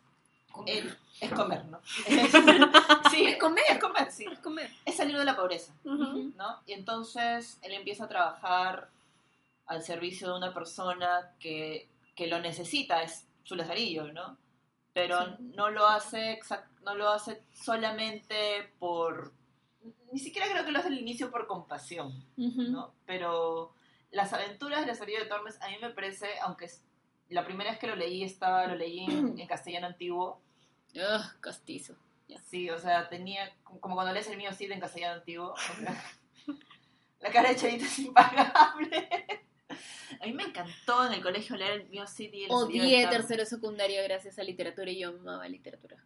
[0.66, 1.80] el- es comer, ¿no?
[3.10, 4.26] sí, es comer, es comer, sí.
[4.30, 4.70] Es comer.
[4.84, 5.72] Es salir de la pobreza.
[5.84, 6.60] ¿no?
[6.66, 8.88] Y entonces él empieza a trabajar
[9.66, 14.36] al servicio de una persona que, que lo necesita, es su lazarillo, ¿no?
[14.94, 15.52] Pero Sí.
[15.54, 19.32] no lo hace exact- no lo hace solamente por
[20.12, 22.94] ni siquiera creo que lo hace al inicio por compasión, ¿no?
[23.06, 23.74] Pero
[24.10, 26.82] las aventuras de Lazarillo de Tormes a mí me parece, aunque es-
[27.28, 30.40] la primera vez que lo leí estaba lo leí en, en castellano antiguo,
[30.94, 31.94] Ugh, castizo.
[32.46, 35.52] Sí, o sea, tenía como cuando lees el mío Cid en castellano antiguo.
[35.52, 36.02] o sea,
[37.20, 39.08] la cara de Chavita es impagable.
[40.20, 43.42] A mí me encantó en el colegio leer el mío Cid y el Odié tercero
[43.42, 45.96] de secundaria gracias a literatura y yo amaba literatura.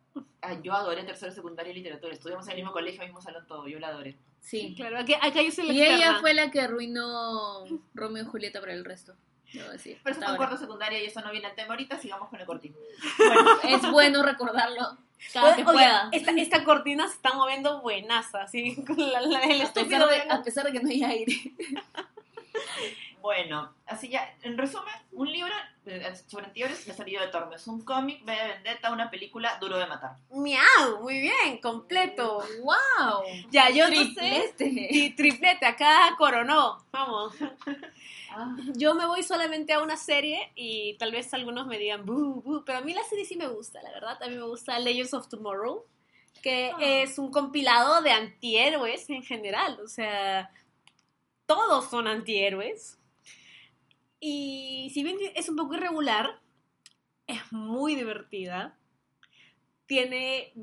[0.40, 2.12] Ah, yo adoré tercero de secundaria y literatura.
[2.12, 3.68] Estudiamos en el mismo colegio, mismo salón todo.
[3.68, 4.16] Yo la adoré.
[4.40, 4.74] Sí.
[4.76, 7.64] Claro, acá, acá yo soy la Y ella fue la que arruinó
[7.94, 9.14] Romeo y Julieta para el resto.
[9.52, 11.98] Pero eso fue en cuarto de secundaria y eso no viene al tema ahorita.
[11.98, 12.74] Sigamos con el cortín.
[13.18, 14.96] Bueno, es bueno recordarlo
[15.32, 16.08] cada que Oye, pueda.
[16.10, 20.14] Esta, esta cortina se está moviendo buenaza, así, con la, la- el A pesar, de,
[20.16, 21.34] de- a pesar de que no hay aire.
[23.22, 25.54] Bueno, así ya, en resumen, un libro
[25.86, 27.64] eh, sobre antihéroes, Lazarillo de Tormes.
[27.68, 30.16] Un cómic, B de Vendetta, una película, Duro de Matar.
[30.30, 32.42] Miau, muy bien, completo.
[32.62, 33.22] ¡Wow!
[33.50, 33.86] Ya, yo.
[33.86, 34.88] Triplete.
[34.90, 37.34] Y triplete, acá coronó, vamos.
[38.34, 42.40] Ah, Yo me voy solamente a una serie y tal vez algunos me digan, "Bú,
[42.42, 44.20] bú", pero a mí la serie sí me gusta, la verdad.
[44.22, 45.84] A mí me gusta Legends of Tomorrow,
[46.42, 46.78] que Ah.
[46.80, 49.78] es un compilado de antihéroes en general.
[49.84, 50.50] O sea,
[51.44, 52.98] todos son antihéroes.
[54.24, 56.40] Y si bien es un poco irregular,
[57.26, 58.78] es muy divertida.
[59.86, 60.54] Tiene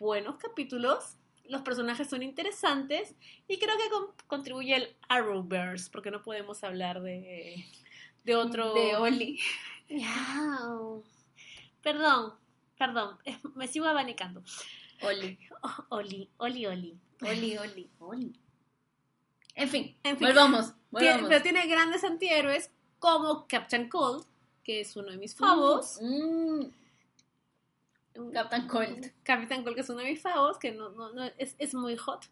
[0.00, 1.16] buenos capítulos.
[1.44, 3.14] Los personajes son interesantes
[3.46, 7.64] y creo que con- contribuye el Arrowverse, porque no podemos hablar de,
[8.24, 8.74] de otro...
[8.74, 9.38] De Oli.
[9.88, 11.04] Miau.
[11.82, 12.34] Perdón,
[12.76, 13.16] perdón,
[13.54, 14.42] me sigo abanicando.
[15.02, 15.38] Oli.
[15.62, 16.98] Oh, Oli, Oli, Oli.
[17.22, 17.90] Oli, Oli.
[18.00, 18.32] Oli.
[19.56, 20.28] En fin, En fin.
[20.28, 20.72] volvamos.
[20.96, 24.24] Tiene- pero tiene grandes antihéroes como Captain Cold,
[24.62, 25.98] que es uno de mis favos.
[26.00, 26.62] Mm,
[28.32, 29.12] Captain Cold.
[29.22, 31.96] Captain Cold, que es uno de mis favos, que no, no, no, es, es muy
[31.96, 32.24] hot.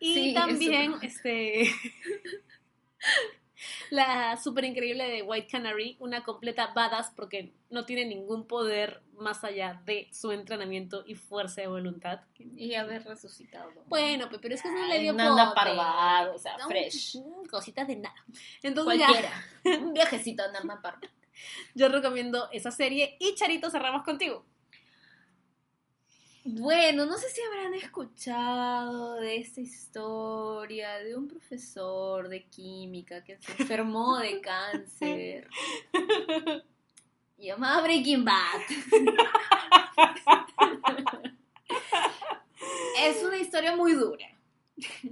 [0.00, 1.70] Y Sí, también, este.
[3.90, 9.44] la súper increíble de White Canary, una completa badass porque no tiene ningún poder más
[9.44, 12.20] allá de su entrenamiento y fuerza de voluntad.
[12.38, 13.70] Y haber resucitado.
[13.86, 15.54] Bueno, pe- pero es que un Ay, medio Nanda poder.
[15.76, 17.16] Parvado, o sea, No, fresh.
[17.16, 18.14] mm, Cositas de nada.
[18.62, 19.44] Entonces ya, Cualquiera.
[19.84, 21.08] Un viajecito a Nanda Parvado.
[21.74, 23.16] yo recomiendo esa serie.
[23.20, 24.44] Y Charito, cerramos contigo.
[26.44, 33.36] Bueno, no sé si habrán escuchado de esta historia de un profesor de química que
[33.36, 35.46] se enfermó de cáncer.
[37.38, 38.60] Llamada Breaking Bad.
[43.02, 44.26] es una historia muy dura.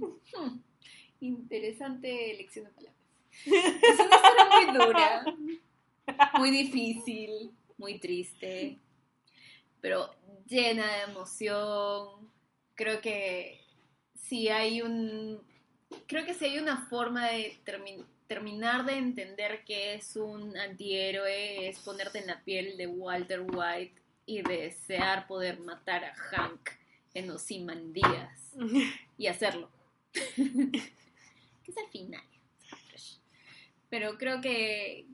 [1.19, 2.97] Interesante elección de palabras.
[3.45, 5.23] Es una historia muy dura,
[6.39, 8.79] muy difícil, muy triste,
[9.79, 10.18] pero
[10.49, 12.29] llena de emoción.
[12.75, 13.61] Creo que
[14.15, 15.41] si hay un
[16.07, 21.67] creo que si hay una forma de termi- terminar de entender que es un antihéroe
[21.67, 26.69] es ponerte en la piel de Walter White y desear poder matar a Hank
[27.15, 28.53] en Ozymandias
[29.17, 29.69] y hacerlo.
[30.13, 32.21] que es al final.
[33.89, 35.07] Pero creo que,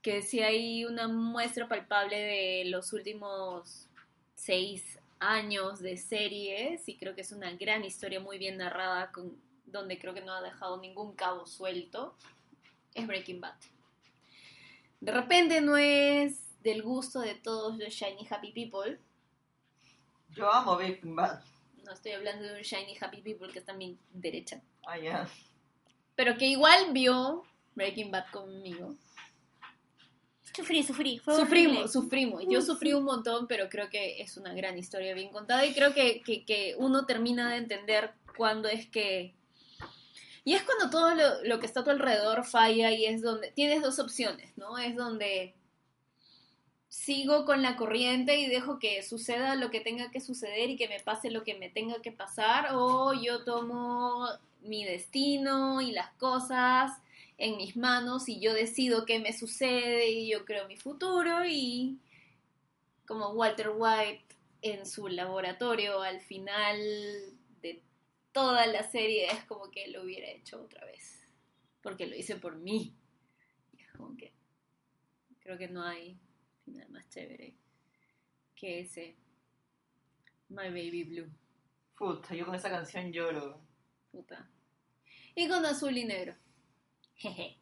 [0.00, 3.85] que si hay una muestra palpable de los últimos
[4.36, 9.34] seis años de series y creo que es una gran historia muy bien narrada con,
[9.64, 12.14] donde creo que no ha dejado ningún cabo suelto,
[12.94, 13.54] es Breaking Bad.
[15.00, 18.98] De repente no es del gusto de todos los Shiny Happy People,
[20.30, 21.40] Yo amo Breaking Bad.
[21.84, 25.28] no estoy hablando de un Shiny Happy People que están bien derecha, Ah, ya.
[26.14, 27.42] pero que igual vio
[27.74, 28.94] Breaking Bad conmigo.
[30.56, 31.18] Sufrí, sufrí.
[31.18, 32.42] Fue Sufrimos, sufrimos.
[32.48, 35.92] Yo sufrí un montón, pero creo que es una gran historia bien contada y creo
[35.92, 39.34] que, que, que uno termina de entender cuándo es que...
[40.44, 43.50] Y es cuando todo lo, lo que está a tu alrededor falla y es donde
[43.50, 44.78] tienes dos opciones, ¿no?
[44.78, 45.54] Es donde
[46.88, 50.88] sigo con la corriente y dejo que suceda lo que tenga que suceder y que
[50.88, 54.26] me pase lo que me tenga que pasar o yo tomo
[54.62, 56.92] mi destino y las cosas
[57.38, 62.00] en mis manos y yo decido qué me sucede y yo creo mi futuro y
[63.06, 64.24] como Walter White
[64.62, 66.78] en su laboratorio al final
[67.60, 67.82] de
[68.32, 71.20] toda la serie es como que lo hubiera hecho otra vez
[71.82, 72.96] porque lo hice por mí.
[73.78, 74.32] Es como que
[75.38, 76.18] creo que no hay
[76.64, 77.54] final más chévere
[78.56, 79.14] que ese
[80.48, 81.30] My Baby Blue.
[81.96, 83.60] Puta, yo con esa canción lloro.
[84.10, 84.48] puta.
[85.34, 86.34] Y con azul y negro
[87.16, 87.56] jeje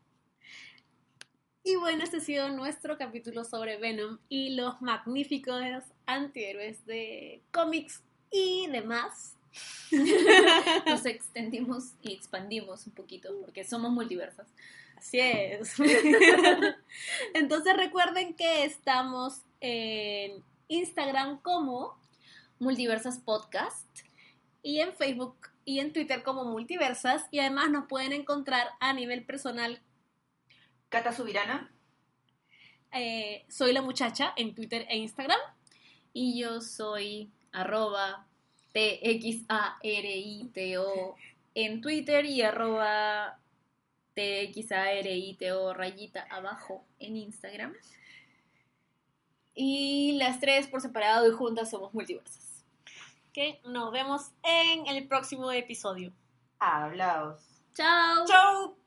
[1.63, 5.63] Y bueno, este ha sido nuestro capítulo sobre Venom y los magníficos
[6.07, 9.37] antihéroes de cómics y demás.
[10.87, 14.49] nos extendimos y expandimos un poquito porque somos multiversas.
[14.97, 15.75] Así es.
[17.35, 21.99] Entonces recuerden que estamos en Instagram como
[22.59, 23.87] Multiversas Podcast.
[24.63, 29.25] y en Facebook y en Twitter como Multiversas y además nos pueden encontrar a nivel
[29.25, 29.81] personal.
[30.89, 31.71] Cata Subirana.
[32.93, 35.41] eh, soy la muchacha en Twitter e Instagram.
[36.13, 38.27] Y yo soy arroba
[38.73, 39.95] TXARITO
[41.55, 43.41] en Twitter y arroba
[44.15, 47.75] TXARITO rayita abajo en Instagram.
[49.55, 52.44] Y las tres por separado y juntas somos multiversas.
[53.35, 56.13] Que nos vemos en el próximo episodio.
[56.61, 57.41] Hablaos.
[57.75, 58.25] ¡Chao!
[58.27, 58.84] ¡Chao!